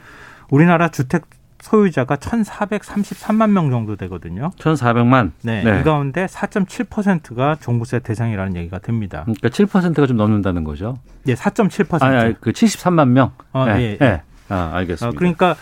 [0.50, 1.24] 우리나라 주택
[1.60, 4.50] 소유자가 1,433만 명 정도 되거든요.
[4.58, 5.30] 1,400만.
[5.42, 5.80] 네, 네.
[5.80, 9.22] 이 가운데 4.7%가 종부세 대상이라는 얘기가 됩니다.
[9.24, 10.98] 그러니까 7%가 좀 넘는다는 거죠.
[11.26, 12.02] 예, 4.7%.
[12.02, 13.30] 아니, 아니 그 73만 명.
[13.52, 13.72] 어, 네.
[13.80, 14.06] 예, 네.
[14.06, 14.22] 예.
[14.50, 15.16] 아, 알겠습니다.
[15.16, 15.56] 어, 그러니까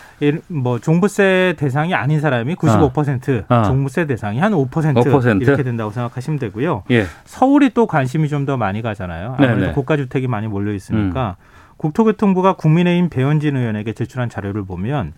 [0.49, 3.63] 뭐 종부세 대상이 아닌 사람이 95%, 아.
[3.63, 5.41] 종부세 대상이 한 5%, 5%?
[5.41, 6.83] 이렇게 된다고 생각하시면 되고요.
[6.91, 7.05] 예.
[7.23, 9.35] 서울이 또 관심이 좀 더 많이 가잖아요.
[9.37, 9.67] 아무래도 네네.
[9.69, 9.73] 음.
[9.73, 11.37] 고가 주택이 많이 몰려 있으니까
[11.83, 15.11] 국토교통부가 국민의힘 배현진 의원에게 제출한 자료를 보면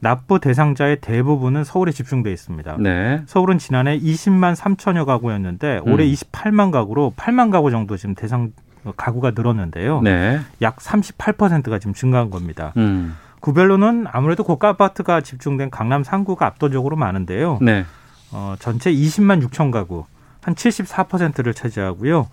[0.00, 2.76] 납부 대상자의 대부분은 서울에 집중돼 있습니다.
[2.78, 3.22] 네.
[3.26, 6.12] 서울은 지난해 20만 3천여 가구였는데 올해 음.
[6.12, 8.52] 28만 가구로 8만 가구 정도 지금 대상
[8.96, 10.02] 가구가 늘었는데요.
[10.02, 10.40] 네.
[10.60, 12.74] 약 38%가 지금 증가한 겁니다.
[12.76, 13.16] 음.
[13.40, 17.58] 구별로는 아무래도 고가 아파트가 집중된 강남 상구가 압도적으로 많은데요.
[17.62, 17.86] 네.
[18.32, 20.04] 어, 전체 20만 6천 가구,
[20.42, 22.28] 한 74%를 차지하고요.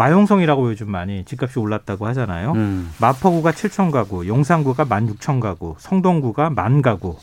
[0.00, 2.52] 마용성이라고 요즘 많이 집값이 올랐다고 하잖아요.
[2.52, 2.90] 음.
[3.02, 7.18] 마포구가 7천 가구, 용산구가 1만 6천 가구, 성동구가 만 가구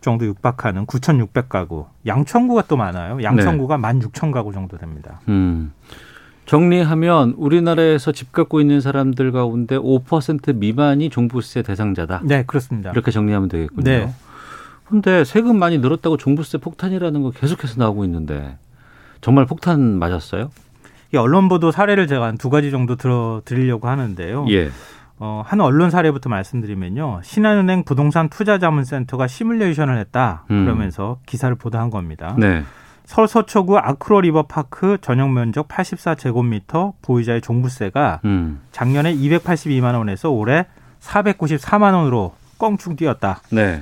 [0.00, 3.22] 정도 육박하는 9,600 가구, 양천구가 또 많아요.
[3.22, 5.20] 양천구가 1만 6천 가구 정도 됩니다.
[5.28, 5.72] 음.
[6.46, 12.22] 정리하면 우리나라에서 집 갖고 있는 사람들 가운데 5% 미만이 종부세 대상자다.
[12.24, 12.90] 네, 그렇습니다.
[12.90, 13.84] 이렇게 정리하면 되겠군요.
[13.84, 14.12] 네.
[14.84, 18.58] 근데 세금 많이 늘었다고 종부세 폭탄이라는 거 계속해서 나오고 있는데
[19.20, 20.50] 정말 폭탄 맞았어요?
[21.12, 24.46] 이 언론 보도 사례를 제가 한 두 가지 정도 들어 드리려고 하는데요.
[24.50, 24.70] 예.
[25.18, 27.20] 어, 한 언론 사례부터 말씀드리면요.
[27.22, 30.44] 신한은행 부동산 투자자문센터가 시뮬레이션을 했다.
[30.50, 30.64] 음.
[30.64, 32.34] 그러면서 기사를 보도한 겁니다.
[32.38, 32.62] 네.
[33.06, 38.60] 서울 서초구 아크로 리버파크 전용 면적 84제곱미터 보유자의 종부세가 음.
[38.72, 40.66] 작년에 282만 원에서 올해
[41.00, 43.40] 494만 원으로 껑충 뛰었다.
[43.52, 43.80] 네.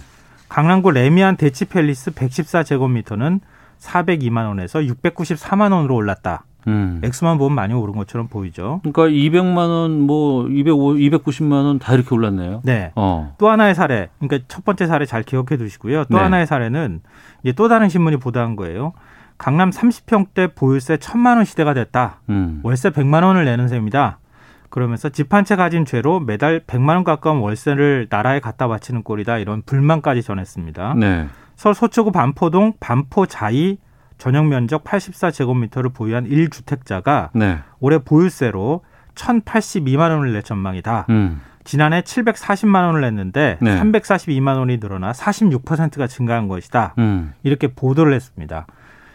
[0.49, 3.41] 강남구 레미안 대치팰리스 114제곱미터는
[3.81, 6.45] 402만 원에서 694만 원으로 올랐다.
[6.69, 7.01] 음.
[7.05, 8.81] 액수만 보면 많이 오른 것처럼 보이죠.
[8.83, 12.61] 그러니까 200만 원, 뭐 205, 290만 원 다 이렇게 올랐네요.
[12.65, 12.93] 네.
[12.97, 13.35] 어.
[13.39, 16.05] 또 하나의 사례, 그러니까 첫 번째 사례 잘 기억해 두시고요.
[16.05, 16.23] 또 네.
[16.23, 17.01] 하나의 사례는
[17.43, 18.93] 이제 또 다른 신문이 보도한 거예요.
[19.37, 22.21] 강남 30평대 보유세 1천만 원 시대가 됐다.
[22.29, 22.61] 음.
[22.62, 24.19] 월세 100만 원을 내는 셈이다.
[24.71, 29.39] 그러면서 집 한 채 가진 죄로 매달 100만 원 가까운 월세를 나라에 갖다 바치는 꼴이다.
[29.39, 30.95] 이런 불만까지 전했습니다.
[30.95, 31.27] 네.
[31.57, 33.79] 서울 서초구 반포동 반포자이
[34.19, 37.59] 전용 면적 84제곱미터를 보유한 1주택자가 네.
[37.81, 38.83] 올해 보유세로
[39.15, 41.07] 1,082만 원을 낼 전망이다.
[41.11, 41.41] 음.
[41.65, 43.81] 지난해 740만 원을 냈는데 네.
[43.81, 46.95] 342만 원이 늘어나 46%가 증가한 것이다.
[46.99, 47.33] 음.
[47.43, 48.67] 이렇게 보도를 했습니다.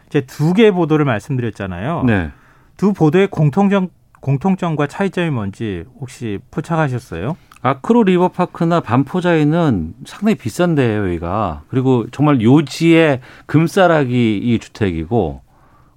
[0.07, 2.03] 이제 두 개의 보도를 말씀드렸잖아요.
[2.05, 2.31] 네.
[2.77, 3.89] 두 보도의 공통점
[4.21, 7.37] 공통점과 차이점이 뭔지 혹시 포착하셨어요?
[7.61, 11.63] 아크로 리버파크나 반포자이는 상당히 비싼데요, 여기가.
[11.69, 15.41] 그리고 정말 요지의 금싸라기 이 주택이고,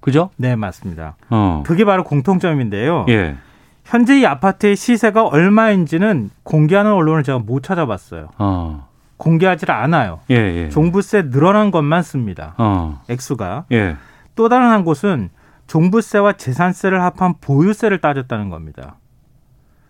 [0.00, 0.30] 그죠?
[0.36, 1.16] 네, 맞습니다.
[1.30, 1.62] 어.
[1.64, 3.06] 그게 바로 공통점인데요.
[3.08, 3.36] 예.
[3.84, 8.30] 현재 이 아파트의 시세가 얼마인지는 공개하는 언론을 제가 못 찾아봤어요.
[8.38, 8.88] 어.
[9.16, 10.20] 공개하지 않아요.
[10.30, 10.68] 예, 예.
[10.68, 12.54] 종부세 늘어난 것만 씁니다.
[12.58, 13.00] 어.
[13.08, 13.66] 액수가.
[13.70, 13.96] 예.
[14.34, 15.30] 또 다른 한 곳은
[15.68, 18.96] 종부세와 재산세를 합한 보유세를 따졌다는 겁니다.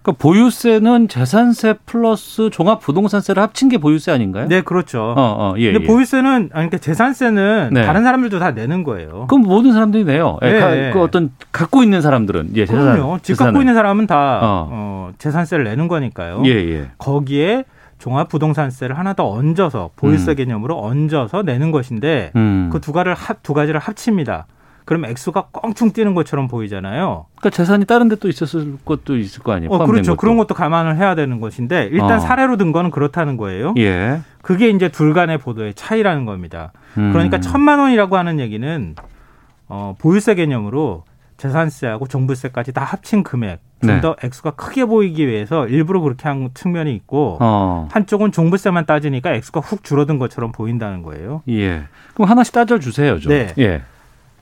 [0.02, 4.48] 그러니까 보유세는 재산세 플러스 종합부동산세를 합친 게 보유세 아닌가요?
[4.48, 5.00] 네, 그렇죠.
[5.00, 5.72] 어, 어, 예.
[5.72, 5.86] 근데 예.
[5.86, 7.86] 보유세는 아니 그러니까 재산세는 네.
[7.86, 9.26] 다른 사람들도 다 내는 거예요.
[9.28, 10.38] 그럼 모든 사람들이 내요.
[10.42, 10.58] 예, 네.
[10.60, 13.18] 가- 그 어떤 갖고 있는 사람들은 예, 재산, 그럼요.
[13.18, 13.52] 집 재산을.
[13.52, 14.68] 갖고 있는 사람은 다 어.
[14.72, 16.42] 어, 재산세를 내는 거니까요.
[16.46, 16.90] 예, 예.
[16.98, 17.64] 거기에
[17.98, 22.68] 종합부동산세를 하나 더 얹어서 보유세 개념으로 얹어서 내는 것인데 음.
[22.72, 24.46] 그두 가지를 합, 두 가지를 합칩니다.
[24.84, 27.26] 그럼 액수가 껑충 뛰는 것처럼 보이잖아요.
[27.36, 29.70] 그러니까 재산이 다른 데 또 있었을 것도 있을 거 아니에요.
[29.70, 30.12] 어, 그렇죠.
[30.12, 30.16] 것도.
[30.20, 32.18] 그런 것도 감안을 해야 되는 것인데 일단 어.
[32.20, 33.74] 사례로 든 거는 그렇다는 거예요.
[33.78, 34.20] 예.
[34.42, 36.72] 그게 이제 둘 간의 보도의 차이라는 겁니다.
[36.98, 37.10] 음.
[37.12, 38.94] 그러니까 천만 원이라고 하는 얘기는
[39.68, 41.04] 어, 보유세 개념으로
[41.38, 44.00] 재산세하고 종부세까지 다 합친 금액 좀 네.
[44.00, 47.88] 더 액수가 크게 보이기 위해서 일부러 그렇게 한 측면이 있고 어.
[47.90, 51.42] 한쪽은 종부세만 따지니까 액수가 훅 줄어든 것처럼 보인다는 거예요.
[51.48, 51.82] 예.
[52.14, 53.30] 그럼 하나씩 따져 주세요, 좀.
[53.30, 53.52] 네.
[53.58, 53.82] 예.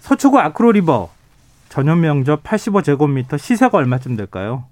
[0.01, 1.11] 서초구 아크로리버
[1.69, 4.65] 전용 면적 85제곱미터 시세가 얼마쯤 될까요?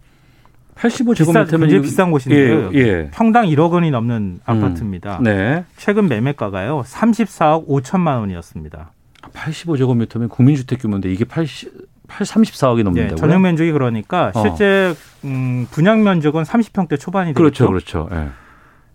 [0.76, 2.70] 85제곱미터면 굉장히 이거- 비싼 곳인데요.
[2.74, 3.11] 예, 예.
[3.12, 5.18] 평당 1억 원이 넘는 아파트입니다.
[5.22, 5.64] 네.
[5.76, 8.93] 최근 매매가가요 34억 5천만 원이었습니다.
[9.33, 11.72] 85제곱미터면 국민주택 규모인데 이게 80,
[12.07, 13.16] 8, 34억이 예, 넘는다고요?
[13.16, 14.43] 전용 면적이 그러니까 어.
[14.43, 17.66] 실제 음, 분양 면적은 30평대 초반이 되겠죠.
[17.68, 18.09] 그렇죠, 그렇죠.
[18.12, 18.29] 예.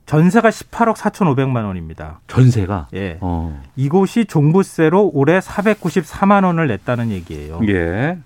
[0.06, 2.20] 전세가 18억 4,500만 원입니다.
[2.28, 2.88] 전세가.
[2.94, 3.18] 예.
[3.22, 3.62] 어.
[3.76, 7.62] 이곳이 종부세로 올해 494만 원을 냈다는 얘기예요.
[7.70, 8.18] 예.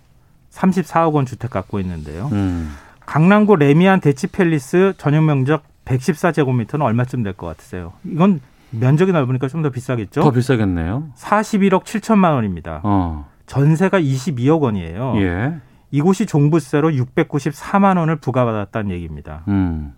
[0.51, 2.29] 34억 원 주택 갖고 있는데요.
[2.31, 2.73] 음.
[3.05, 7.93] 강남구 레미안 대치팰리스 전용 면적 114제곱미터는 얼마쯤 될 것 같으세요?
[8.03, 10.21] 이건 면적이 넓으니까 좀 더 비싸겠죠?
[10.21, 11.07] 더 비싸겠네요.
[11.15, 12.81] 41억 7천만 원입니다.
[12.83, 13.27] 어.
[13.45, 15.13] 전세가 22억 원이에요.
[15.17, 15.53] 예.
[15.91, 19.43] 이곳이 종부세로 694만 원을 부과받았다는 얘기입니다.
[19.47, 19.93] 음.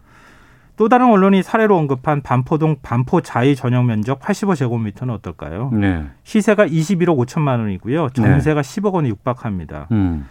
[0.80, 5.71] 또 다른 언론이 사례로 언급한 반포동 반포 자이 전용 면적 85제곱미터는 어떨까요?
[5.73, 6.05] 네.
[6.23, 8.11] 시세가 21억 5천만 원이고요.
[8.13, 9.89] 전세가 10억 원에 육박합니다.
[9.91, 10.25] 음.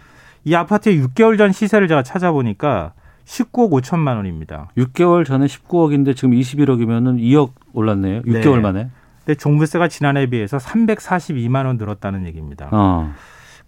[0.45, 2.93] 이 아파트의 6개월 전 시세를 제가 찾아보니까
[3.25, 4.71] 19억 5천만 원입니다.
[4.75, 8.23] 6개월 전에 19억인데 지금 21억이면은 2억 올랐네요.
[8.23, 8.59] 6개월 네.
[8.61, 8.89] 만에.
[9.23, 12.69] 근데 종부세가 지난해에 비해서 342만 원 늘었다는 얘기입니다.
[12.71, 13.13] 어.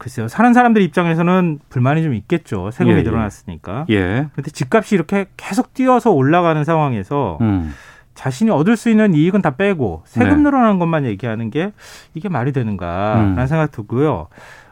[0.02, 0.28] 글쎄요.
[0.28, 2.72] 사는 사람들 입장에서는 불만이 좀 있겠죠.
[2.72, 3.04] 세금이 예, 예.
[3.04, 3.86] 늘어났으니까.
[3.92, 4.28] 예.
[4.32, 7.72] 그런데 집값이 이렇게 계속 뛰어서 올라가는 상황에서 음.
[8.16, 10.36] 자신이 얻을 수 있는 이익은 다 빼고 세금 네.
[10.38, 11.72] 늘어나는 것만 얘기하는 게
[12.16, 13.46] 이게 말이 되는가라는 음.
[13.48, 14.28] 생각 들고요.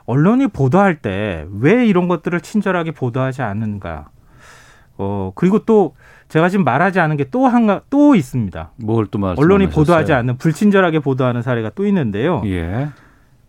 [0.07, 4.07] 언론이 보도할 때 왜 이런 것들을 친절하게 보도하지 않는가.
[4.97, 5.95] 어, 그리고 또
[6.27, 8.71] 제가 지금 말하지 않은 게 또 한가 또 있습니다.
[8.77, 9.35] 뭘 또 말?
[9.37, 12.41] 언론이 보도하지 않는 불친절하게 보도하는 사례가 또 있는데요.
[12.45, 12.89] 예.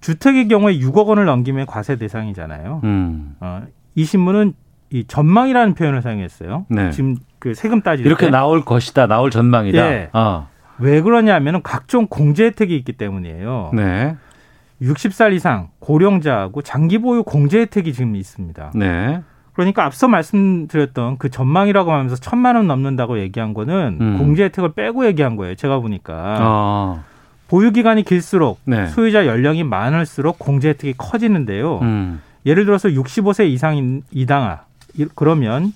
[0.01, 2.81] 주택의 경우에 6억 원을 넘기면 과세 대상이잖아요.
[2.85, 3.37] 음.
[3.41, 3.63] 어,
[3.95, 4.55] 이 신문은
[4.91, 6.67] 이 전망이라는 표현을 사용했어요.
[6.69, 6.91] 네.
[6.91, 8.31] 지금 그 세금 따질 이렇게 때.
[8.31, 9.07] 나올 것이다.
[9.07, 9.79] 나올 전망이다.
[9.93, 10.09] 예.
[10.13, 10.47] 아.
[10.79, 13.71] 왜 그러냐면은 각종 공제 혜택이 있기 때문이에요.
[13.75, 14.17] 네.
[14.83, 18.73] 60살 이상 고령자하고 장기 보유 공제 혜택이 지금 있습니다.
[18.75, 19.23] 네.
[19.53, 24.19] 그러니까 앞서 말씀드렸던 그 전망이라고 하면서 천만 원 넘는다고 얘기한 거는 음.
[24.19, 25.55] 공제 혜택을 빼고 얘기한 거예요.
[25.55, 27.05] 제가 보니까 아.
[27.51, 28.87] 보유 기간이 길수록 네.
[28.87, 31.81] 소유자 연령이 많을수록 공제 혜택이 커지는데요.
[31.83, 32.23] 음.
[32.47, 34.61] 예를 들어서 65세 이상인 이당아
[34.97, 35.73] 이- 그러면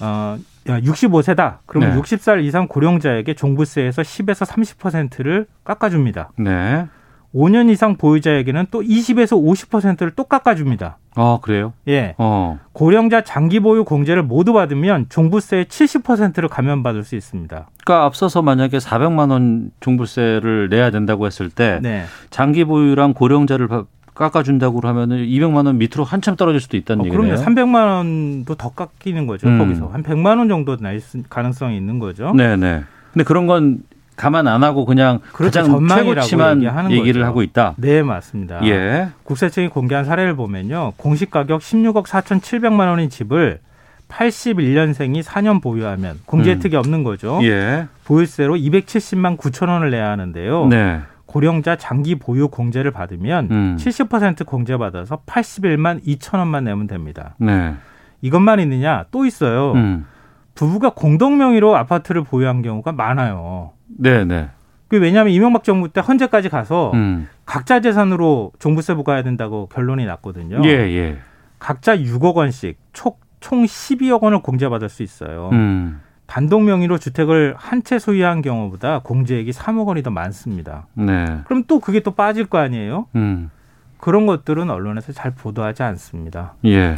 [0.00, 1.58] 어 65세다.
[1.66, 2.00] 그러면 네.
[2.00, 6.30] 60살 이상 고령자에게 종부세에서 10에서 30%를 깎아줍니다.
[6.38, 6.86] 네.
[7.34, 10.98] 5년 이상 보유자에게는 또 20에서 50%를 또 깎아줍니다.
[11.14, 11.72] 아, 그래요?
[11.88, 12.14] 예.
[12.18, 12.58] 어.
[12.72, 17.68] 고령자 장기 보유 공제를 모두 받으면 종부세의 70%를 감면받을 수 있습니다.
[17.84, 22.04] 그러니까 앞서서 만약에 400만 원 종부세를 내야 된다고 했을 때 네.
[22.30, 27.34] 장기 보유랑 고령자를 바- 깎아준다고 하면은 200만 원 밑으로 한참 떨어질 수도 있다는 어, 얘기네요.
[27.34, 27.42] 그럼요.
[27.44, 29.48] 300만 원도 더 깎이는 거죠.
[29.48, 29.58] 음.
[29.58, 32.32] 거기서 한 100만 원 정도 날 수- 가능성이 있는 거죠.
[32.36, 32.82] 네 네.
[33.14, 33.78] 근데 그런 건
[34.16, 35.60] 감안 안 하고 그냥 그렇죠.
[35.60, 37.24] 가장 최고치만 얘기를 거죠.
[37.24, 37.74] 하고 있다.
[37.76, 38.60] 네, 맞습니다.
[38.64, 39.08] 예.
[39.24, 40.92] 국세청이 공개한 사례를 보면요.
[40.96, 43.60] 공시 가격 16억 4,700만 원인 집을
[44.08, 46.56] 81년생이 4년 보유하면 공제 음.
[46.56, 47.40] 혜택이 없는 거죠.
[47.42, 47.86] 예.
[48.04, 50.66] 보유세로 270만 9천 원을 내야 하는데요.
[50.66, 51.00] 네.
[51.26, 53.76] 고령자 장기 보유 공제를 받으면 음.
[53.80, 57.34] 70% 공제 받아서 81만 2천 원만 내면 됩니다.
[57.38, 57.74] 네.
[58.20, 59.06] 이것만 있느냐?
[59.10, 59.72] 또 있어요.
[59.72, 60.06] 음.
[60.54, 63.70] 부부가 공동 명의로 아파트를 보유한 경우가 많아요.
[63.98, 64.50] 네, 네.
[64.88, 67.28] 그 왜냐하면 이명박 정부 때 헌재까지 가서 음.
[67.46, 70.60] 각자 재산으로 종부세 부과해야 된다고 결론이 났거든요.
[70.64, 71.18] 예, 예.
[71.58, 75.48] 각자 6억 원씩 총, 총 12억 원을 공제받을 수 있어요.
[75.52, 76.00] 음.
[76.26, 80.86] 단독 명의로 주택을 한 채 소유한 경우보다 공제액이 3억 원이 더 많습니다.
[80.94, 81.40] 네.
[81.46, 83.06] 그럼 또 그게 또 빠질 거 아니에요?
[83.16, 83.50] 음.
[83.98, 86.54] 그런 것들은 언론에서 잘 보도하지 않습니다.
[86.64, 86.96] 예.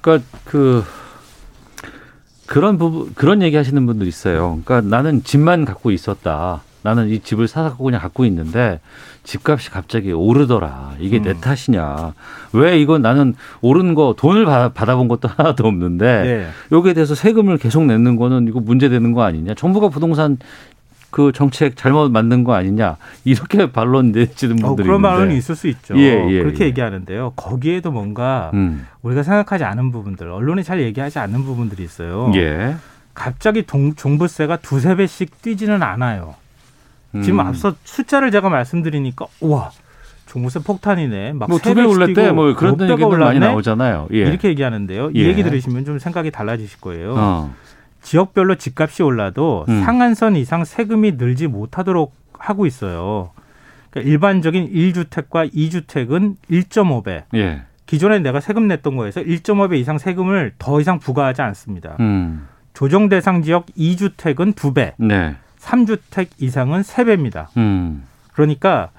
[0.00, 0.84] 그러니까 그
[2.46, 4.60] 그런 부분 그런 얘기 하시는 분들 있어요.
[4.64, 6.62] 그러니까 나는 집만 갖고 있었다.
[6.82, 8.78] 나는 이 집을 사서 그냥 갖고 있는데
[9.22, 10.96] 집값이 갑자기 오르더라.
[11.00, 12.12] 이게 내 탓이냐.
[12.52, 16.46] 왜 이건 나는 오른 거 돈을 받- 받아 본 것도 하나도 없는데 네.
[16.76, 19.54] 여기에 대해서 세금을 계속 내는 거는 이거 문제되는 거 아니냐.
[19.54, 20.36] 정부가 부동산
[21.14, 22.96] 그 정책 잘못 만든 거 아니냐.
[23.24, 25.16] 이렇게 반론 내지는 어, 분들이 그런 있는데.
[25.16, 25.96] 말은 있을 수 있죠.
[25.96, 26.68] 예, 예, 그렇게 예.
[26.70, 27.34] 얘기하는데요.
[27.36, 28.84] 거기에도 뭔가 음.
[29.02, 32.32] 우리가 생각하지 않은 부분들, 언론이 잘 얘기하지 않는 부분들이 있어요.
[32.34, 32.74] 예.
[33.14, 36.34] 갑자기 동, 종부세가 두세 배씩 뛰지는 않아요.
[37.22, 37.46] 지금 음.
[37.46, 39.70] 앞서 숫자를 제가 말씀드리니까 우와
[40.26, 41.34] 종부세 폭탄이네.
[41.34, 43.38] 막뭐세두배 배씩 올랐대 뭐 그런 얘기들 많이?
[43.38, 44.08] 나오잖아요.
[44.14, 44.16] 예.
[44.18, 45.10] 이렇게 얘기하는데요.
[45.14, 45.28] 이 예.
[45.28, 47.14] 얘기 들으시면 좀 생각이 달라지실 거예요.
[47.16, 47.54] 어.
[48.04, 49.82] 지역별로 집값이 올라도 음.
[49.82, 53.30] 상한선 이상 세금이 늘지 못하도록 하고 있어요.
[53.90, 57.24] 그러니까 일반적인 1주택과 2주택은 1.5배.
[57.34, 57.62] 예.
[57.86, 61.96] 기존에 내가 세금 냈던 거에서 1.5배 이상 세금을 더 이상 부과하지 않습니다.
[62.00, 62.46] 음.
[62.72, 65.36] 조정 대상 지역 2주택은 2배, 네.
[65.60, 67.56] 3주택 이상은 3배입니다.
[67.56, 68.04] 음.
[68.32, 68.90] 그러니까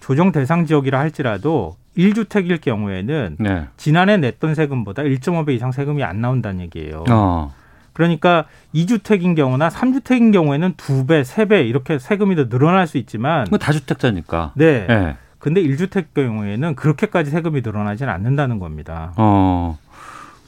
[0.00, 3.66] 조정 대상 지역이라 할지라도 1주택일 경우에는 네.
[3.76, 7.04] 지난해 냈던 세금보다 1.5배 이상 세금이 안 나온다는 얘기예요.
[7.10, 7.52] 어.
[7.94, 14.52] 그러니까 2주택인 경우나 3주택인 경우에는 2배, 3배 이렇게 세금이 더 늘어날 수 있지만 그 다주택자니까.
[14.54, 14.86] 네.
[14.90, 15.16] 예.
[15.38, 19.12] 근데 1주택 경우에는 그렇게까지 세금이 늘어나지는 않는다는 겁니다.
[19.16, 19.78] 어.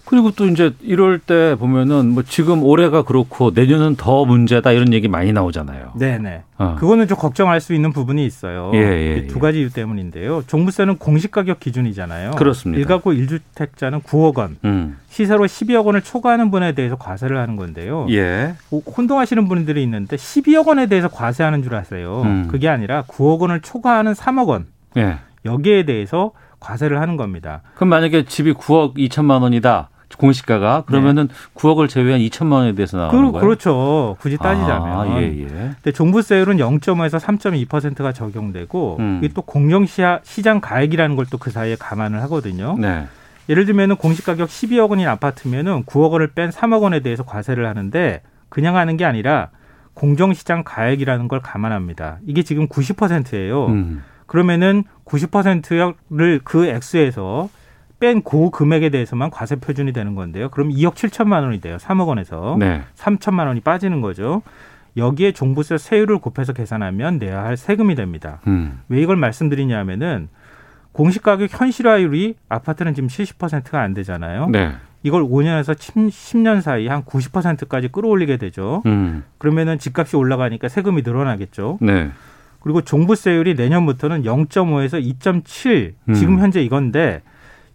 [0.07, 5.09] 그리고 또 이제 이럴 때 보면은 뭐 지금 올해가 그렇고 내년은 더 문제다 이런 얘기
[5.09, 5.94] 많이 나오잖아요.
[5.98, 6.44] 네네.
[6.59, 6.76] 어.
[6.78, 8.70] 그거는 좀 걱정할 수 있는 부분이 있어요.
[8.74, 10.44] 예, 예, 이두 가지 이유 때문인데요.
[10.46, 12.30] 종부세는 공시가격 기준이잖아요.
[12.32, 12.88] 그렇습니다.
[12.88, 14.96] 1가구 1주택자는 9억 원, 음.
[15.09, 18.07] 시세로 12억 원을 초과하는 분에 대해서 과세를 하는 건데요.
[18.11, 18.54] 예.
[18.70, 22.22] 뭐 혼동하시는 분들이 있는데 12억 원에 대해서 과세하는 줄 아세요.
[22.24, 22.46] 음.
[22.48, 25.18] 그게 아니라 9억 원을 초과하는 3억 원 예.
[25.44, 26.30] 여기에 대해서
[26.61, 27.62] 과세를 하는 겁니다.
[27.74, 29.90] 그럼 만약에 집이 9억 2천만 원이다.
[30.16, 33.44] 공시가가 그러면은 9억을 제외한 2천만 원에 대해서 나오는 그, 거예요.
[33.44, 34.16] 그렇죠.
[34.20, 34.98] 굳이 따지자면.
[34.98, 35.46] 아, 예, 예.
[35.46, 39.20] 근데 종부세율은 0.5에서 3.2%가 적용되고 음.
[39.22, 42.76] 이게 또 공정 시장 가액이라는 걸 또 그 사이에 감안을 하거든요.
[42.78, 43.07] 네.
[43.48, 48.76] 예를 들면은 공시가격 12억 원인 아파트면은 9억 원을 뺀 3억 원에 대해서 과세를 하는데 그냥
[48.76, 49.50] 하는 게 아니라
[49.94, 52.18] 공정시장 가액이라는 걸 감안합니다.
[52.26, 53.66] 이게 지금 90%예요.
[53.66, 54.02] 음.
[54.26, 57.48] 그러면은 90%를 그 액수에서
[57.99, 60.51] 뺀그 금액에 대해서만 과세 표준이 되는 건데요.
[60.51, 61.76] 그럼 2억 7천만 원이 돼요.
[61.78, 62.82] 3억 원에서 네.
[62.94, 64.42] 3천만 원이 빠지는 거죠.
[64.97, 68.40] 여기에 종부세 세율을 곱해서 계산하면 내야 할 세금이 됩니다.
[68.47, 68.80] 음.
[68.88, 70.28] 왜 이걸 말씀드리냐면은
[70.92, 74.49] 공시가격 현실화율이 아파트는 지금 70%가 안 되잖아요.
[74.49, 74.72] 네.
[75.03, 78.82] 이걸 5년에서 10년 사이 한 90%까지 끌어올리게 되죠.
[78.86, 79.22] 음.
[79.38, 81.78] 그러면은 집값이 올라가니까 세금이 늘어나겠죠.
[81.82, 82.11] 네.
[82.61, 86.14] 그리고 종부세율이 내년부터는 0.5에서 2.7 음.
[86.14, 87.22] 지금 현재 이건데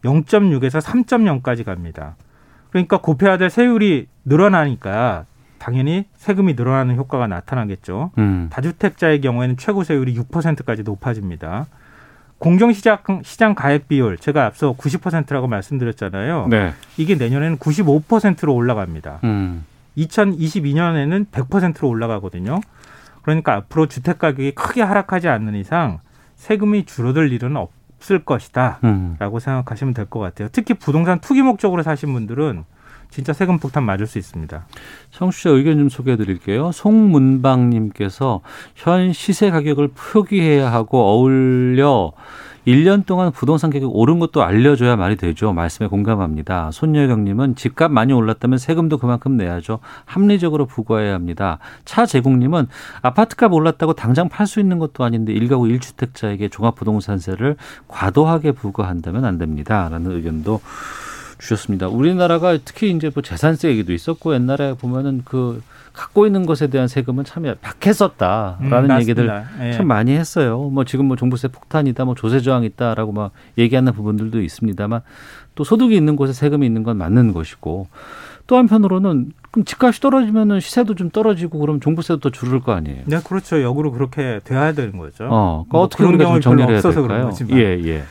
[0.03, 2.15] 0.6에서 3.0까지 갑니다.
[2.69, 5.25] 그러니까 곱해야 될 세율이 늘어나니까
[5.59, 8.11] 당연히 세금이 늘어나는 효과가 나타나겠죠.
[8.17, 8.47] 음.
[8.51, 11.67] 다주택자의 경우에는 최고 세율이 6%까지 높아집니다.
[12.39, 16.47] 공정시장 시장 가액 비율 제가 앞서 90%라고 말씀드렸잖아요.
[16.49, 16.73] 네.
[16.97, 19.19] 이게 내년에는 95%로 올라갑니다.
[19.23, 19.63] 음.
[19.97, 22.59] 2022년에는 100%로 올라가거든요.
[23.21, 25.99] 그러니까 앞으로 주택 가격이 크게 하락하지 않는 이상
[26.37, 27.69] 세금이 줄어들 일은 없
[28.09, 28.79] 을 것이다.
[28.83, 29.15] 음.
[29.19, 30.47] 라고 생각하시면 될 것 같아요.
[30.51, 32.63] 특히 부동산 투기 목적으로 사신 분들은
[33.11, 34.65] 진짜 세금 폭탄 맞을 수 있습니다.
[35.11, 36.71] 청취자 의견 좀 소개해 드릴게요.
[36.71, 38.41] 송문방님께서
[38.75, 42.11] 현 시세 가격을 표기해야 하고 어울려
[42.67, 45.53] 1년 동안 부동산 가격 오른 것도 알려줘야 말이 되죠.
[45.53, 46.71] 말씀에 공감합니다.
[46.71, 49.79] 손여경님은 집값 많이 올랐다면 세금도 그만큼 내야죠.
[50.05, 51.57] 합리적으로 부과해야 합니다.
[51.85, 52.67] 차제국님은
[53.01, 57.55] 아파트값 올랐다고 당장 팔 수 있는 것도 아닌데 1가구 1주택자에게 종합부동산세를
[57.87, 59.87] 과도하게 부과한다면 안 됩니다.
[59.89, 60.59] 라는 의견도
[61.39, 61.87] 주셨습니다.
[61.87, 65.61] 우리나라가 특히 이제 뭐 재산세 얘기도 있었고 옛날에 보면은 그
[65.93, 69.73] 갖고 있는 것에 대한 세금은 참 약했었다라는 음, 얘기들 예.
[69.73, 70.69] 참 많이 했어요.
[70.71, 75.01] 뭐 지금 뭐 종부세 폭탄이다, 뭐 조세 저항 있다라고 막 얘기하는 부분들도 있습니다만
[75.55, 77.87] 또 소득이 있는 곳에 세금이 있는 건 맞는 것이고
[78.47, 83.03] 또 한편으로는 그럼 집값이 떨어지면은 시세도 좀 떨어지고 그럼 종부세도 더 줄을 거 아니에요.
[83.05, 83.61] 네, 그렇죠.
[83.61, 85.25] 역으로 그렇게 돼야 되는 거죠.
[85.29, 87.31] 어, 그러니까 뭐 어떻게 그런 경우는 정리를 해야 될까요?
[87.51, 88.03] 예, 예.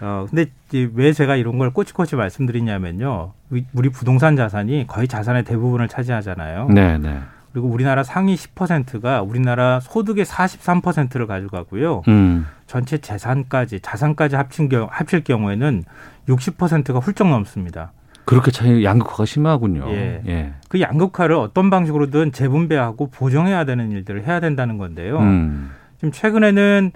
[0.00, 3.32] 어, 근데 이제 왜 제가 이런 걸 꼬치꼬치 말씀드리냐면요.
[3.50, 6.68] 우리- 부동산 자산이 거의 자산의 대부분을 차지하잖아요.
[6.70, 7.18] 네, 네.
[7.52, 12.02] 그리고 우리나라 상위 10%가 우리나라 소득의 43%를 가져가고요.
[12.08, 12.46] 음.
[12.66, 15.82] 전체 재산까지 자산까지 합친 경 합칠 경우에는
[16.28, 17.92] 60%가 훌쩍 넘습니다.
[18.26, 19.86] 그렇게 차이 양극화가 심하군요.
[19.88, 20.20] 예.
[20.28, 20.52] 예.
[20.68, 25.18] 그 양극화를 어떤 방식으로든 재분배하고 보정해야 되는 일들을 해야 된다는 건데요.
[25.18, 25.70] 음.
[25.96, 26.92] 지금 최근에는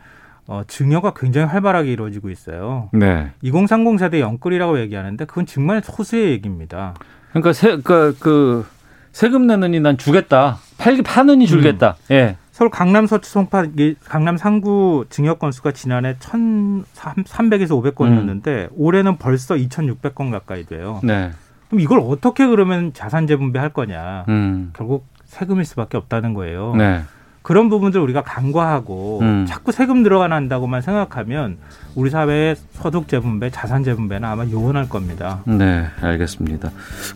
[0.47, 2.89] 어, 증여가 굉장히 활발하게 이루어지고 있어요.
[2.93, 3.31] 네.
[3.43, 6.95] 2030 세대 영끌이라고 얘기하는데 그건 정말 소수의 얘기입니다.
[7.31, 8.67] 그러니까 세, 그러니까 그
[9.13, 10.59] 세금 내느니 난 주겠다.
[10.79, 11.97] 팔 파느니 줄겠다.
[12.11, 12.37] 예.
[12.51, 20.31] 서울 강남 서초 송파 이 강남 상구 증여 건수가 지난해 1,300에서 500건이었는데 올해는 벌써 2,600건
[20.31, 21.01] 가까이 돼요.
[21.03, 21.31] 네.
[21.69, 24.27] 그럼 이걸 어떻게 그러면 자산 재분배할 거냐?
[24.29, 24.71] 음.
[24.75, 26.75] 결국 세금일 수밖에 없다는 거예요.
[26.77, 27.03] 네.
[27.43, 29.47] 그런 부분들 우리가 간과하고 음.
[29.49, 31.59] 자꾸 세금 들어간다고만 생각하면
[31.95, 35.41] 우리 사회의 소득 재분배, 자산 재분배는 아마 요원할 겁니다.
[35.47, 36.71] 네, 알겠습니다.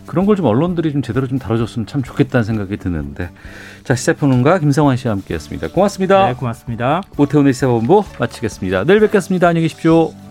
[0.05, 3.29] 그런 걸 좀 언론들이 좀 제대로 좀 다뤄줬으면 참 좋겠다는 생각이 드는데.
[3.83, 5.69] 자, 시사평론가 김성환 씨와 함께했습니다.
[5.69, 6.27] 고맙습니다.
[6.27, 7.01] 네, 고맙습니다.
[7.17, 8.83] 오태훈의 시사본부 마치겠습니다.
[8.83, 9.47] 내일 뵙겠습니다.
[9.47, 10.26] 안녕히 계십시오.